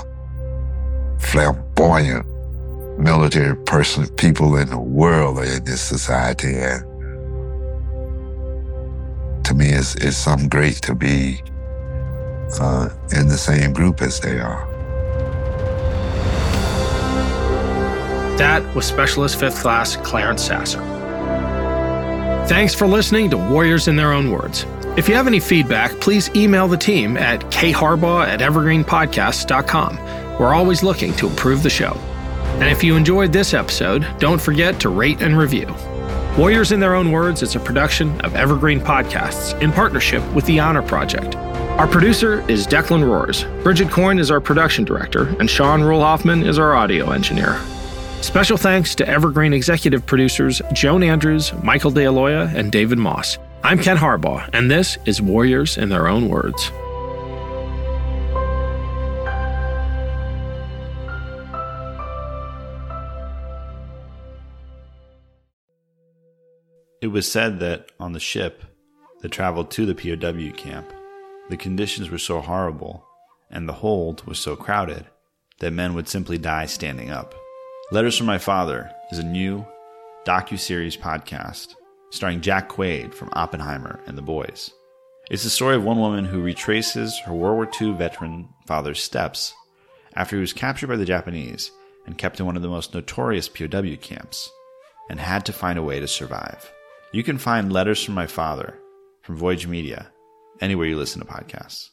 flamboyant 1.18 2.26
military 2.99 3.57
person 3.64 4.09
people 4.16 4.57
in 4.57 4.68
the 4.68 4.78
world 4.78 5.38
are 5.38 5.45
in 5.45 5.64
this 5.64 5.80
society, 5.80 6.55
and 6.55 6.84
to 9.45 9.55
me, 9.55 9.70
it's, 9.70 9.95
it's 9.97 10.16
something 10.16 10.49
great 10.49 10.76
to 10.76 10.95
be 10.95 11.43
uh, 12.61 12.88
in 13.16 13.28
the 13.28 13.38
same 13.38 13.72
group 13.72 14.03
as 14.03 14.20
they 14.20 14.38
are. 14.38 14.68
That 18.38 18.74
was 18.74 18.86
Specialist 18.86 19.38
5th 19.38 19.61
Class 19.61 19.96
Clarence 19.96 20.42
Sasser. 20.42 20.80
Thanks 22.48 22.74
for 22.74 22.86
listening 22.86 23.30
to 23.30 23.36
Warriors 23.36 23.88
in 23.88 23.96
Their 23.96 24.12
Own 24.12 24.30
Words. 24.30 24.66
If 24.96 25.09
you 25.09 25.14
have 25.14 25.26
any 25.26 25.40
feedback, 25.40 25.92
please 26.00 26.28
email 26.34 26.68
the 26.68 26.76
team 26.76 27.16
at 27.16 27.40
kharbaugh 27.50 28.26
at 28.26 28.40
evergreenpodcasts.com. 28.40 30.38
We're 30.38 30.55
always 30.55 30.82
looking 30.82 31.14
to 31.14 31.28
improve 31.28 31.62
the 31.62 31.70
show. 31.70 31.92
And 32.59 32.64
if 32.64 32.82
you 32.84 32.96
enjoyed 32.96 33.32
this 33.32 33.55
episode, 33.55 34.07
don't 34.18 34.40
forget 34.40 34.80
to 34.80 34.88
rate 34.88 35.22
and 35.22 35.38
review. 35.38 35.74
Warriors 36.36 36.72
in 36.72 36.80
Their 36.80 36.94
Own 36.94 37.11
Words 37.11 37.42
is 37.42 37.55
a 37.57 37.61
production 37.61 38.20
of 38.22 38.34
Evergreen 38.34 38.80
Podcasts 38.80 39.61
in 39.62 39.70
partnership 39.70 40.22
with 40.32 40.44
the 40.46 40.61
Honor 40.61 40.82
Project. 40.82 41.34
Our 41.79 41.89
producer 41.89 42.49
is 42.51 42.66
Declan 42.66 43.03
Roars. 43.03 43.45
Bridget 43.62 43.91
Coyne 43.91 44.18
is 44.18 44.31
our 44.31 44.41
production 44.41 44.85
director, 44.85 45.35
and 45.41 45.49
Sean 45.49 45.83
Rule 45.83 46.05
is 46.45 46.59
our 46.59 46.75
audio 46.75 47.11
engineer. 47.11 47.59
Special 48.20 48.59
thanks 48.59 48.95
to 48.95 49.09
Evergreen 49.09 49.55
executive 49.55 50.05
producers 50.05 50.61
Joan 50.75 51.03
Andrews, 51.03 51.53
Michael 51.62 51.91
DeAloia, 51.91 52.55
and 52.55 52.70
David 52.70 52.99
Moss. 52.99 53.39
I'm 53.64 53.79
Ken 53.79 53.97
Harbaugh, 53.97 54.49
and 54.53 54.70
this 54.70 54.99
is 55.07 55.23
Warriors 55.23 55.79
in 55.79 55.89
Their 55.89 56.09
Own 56.09 56.29
Words. 56.29 56.70
It 67.01 67.09
was 67.09 67.29
said 67.29 67.59
that 67.61 67.91
on 67.99 68.12
the 68.12 68.20
ship 68.20 68.62
that 69.23 69.31
traveled 69.31 69.70
to 69.73 69.87
the 69.87 69.95
POW 69.95 70.53
camp, 70.57 70.93
the 71.53 71.57
conditions 71.59 72.09
were 72.09 72.16
so 72.16 72.40
horrible 72.40 73.05
and 73.50 73.68
the 73.68 73.74
hold 73.74 74.26
was 74.26 74.38
so 74.38 74.57
crowded 74.57 75.05
that 75.59 75.70
men 75.70 75.92
would 75.92 76.09
simply 76.09 76.38
die 76.38 76.64
standing 76.64 77.11
up. 77.11 77.34
Letters 77.90 78.16
from 78.16 78.26
My 78.26 78.38
Father 78.38 78.90
is 79.11 79.18
a 79.18 79.22
new 79.22 79.66
docu-series 80.24 80.96
podcast 80.96 81.74
starring 82.11 82.40
Jack 82.40 82.70
Quaid 82.70 83.12
from 83.12 83.28
Oppenheimer 83.34 84.00
and 84.07 84.16
The 84.16 84.22
Boys. 84.22 84.70
It's 85.30 85.44
the 85.44 85.50
story 85.50 85.76
of 85.76 85.84
one 85.84 85.98
woman 85.98 86.24
who 86.24 86.40
retraces 86.40 87.18
her 87.26 87.34
World 87.34 87.57
War 87.57 87.68
II 87.78 87.98
veteran 87.98 88.48
father's 88.66 89.03
steps 89.03 89.53
after 90.14 90.36
he 90.36 90.40
was 90.40 90.55
captured 90.55 90.86
by 90.86 90.96
the 90.96 91.05
Japanese 91.05 91.70
and 92.07 92.16
kept 92.16 92.40
in 92.40 92.46
one 92.46 92.57
of 92.57 92.62
the 92.62 92.68
most 92.68 92.94
notorious 92.94 93.50
POW 93.50 93.96
camps 94.00 94.50
and 95.11 95.20
had 95.20 95.44
to 95.44 95.53
find 95.53 95.78
a 95.78 95.82
way 95.82 96.00
to 96.00 96.09
survive. 96.09 96.72
You 97.12 97.22
can 97.22 97.36
find 97.36 97.70
Letters 97.70 98.03
from 98.03 98.14
My 98.14 98.26
Father 98.26 98.78
from 99.20 99.36
Voyage 99.36 99.66
Media 99.66 100.11
anywhere 100.63 100.87
you 100.87 100.97
listen 100.97 101.21
to 101.21 101.27
podcasts. 101.27 101.91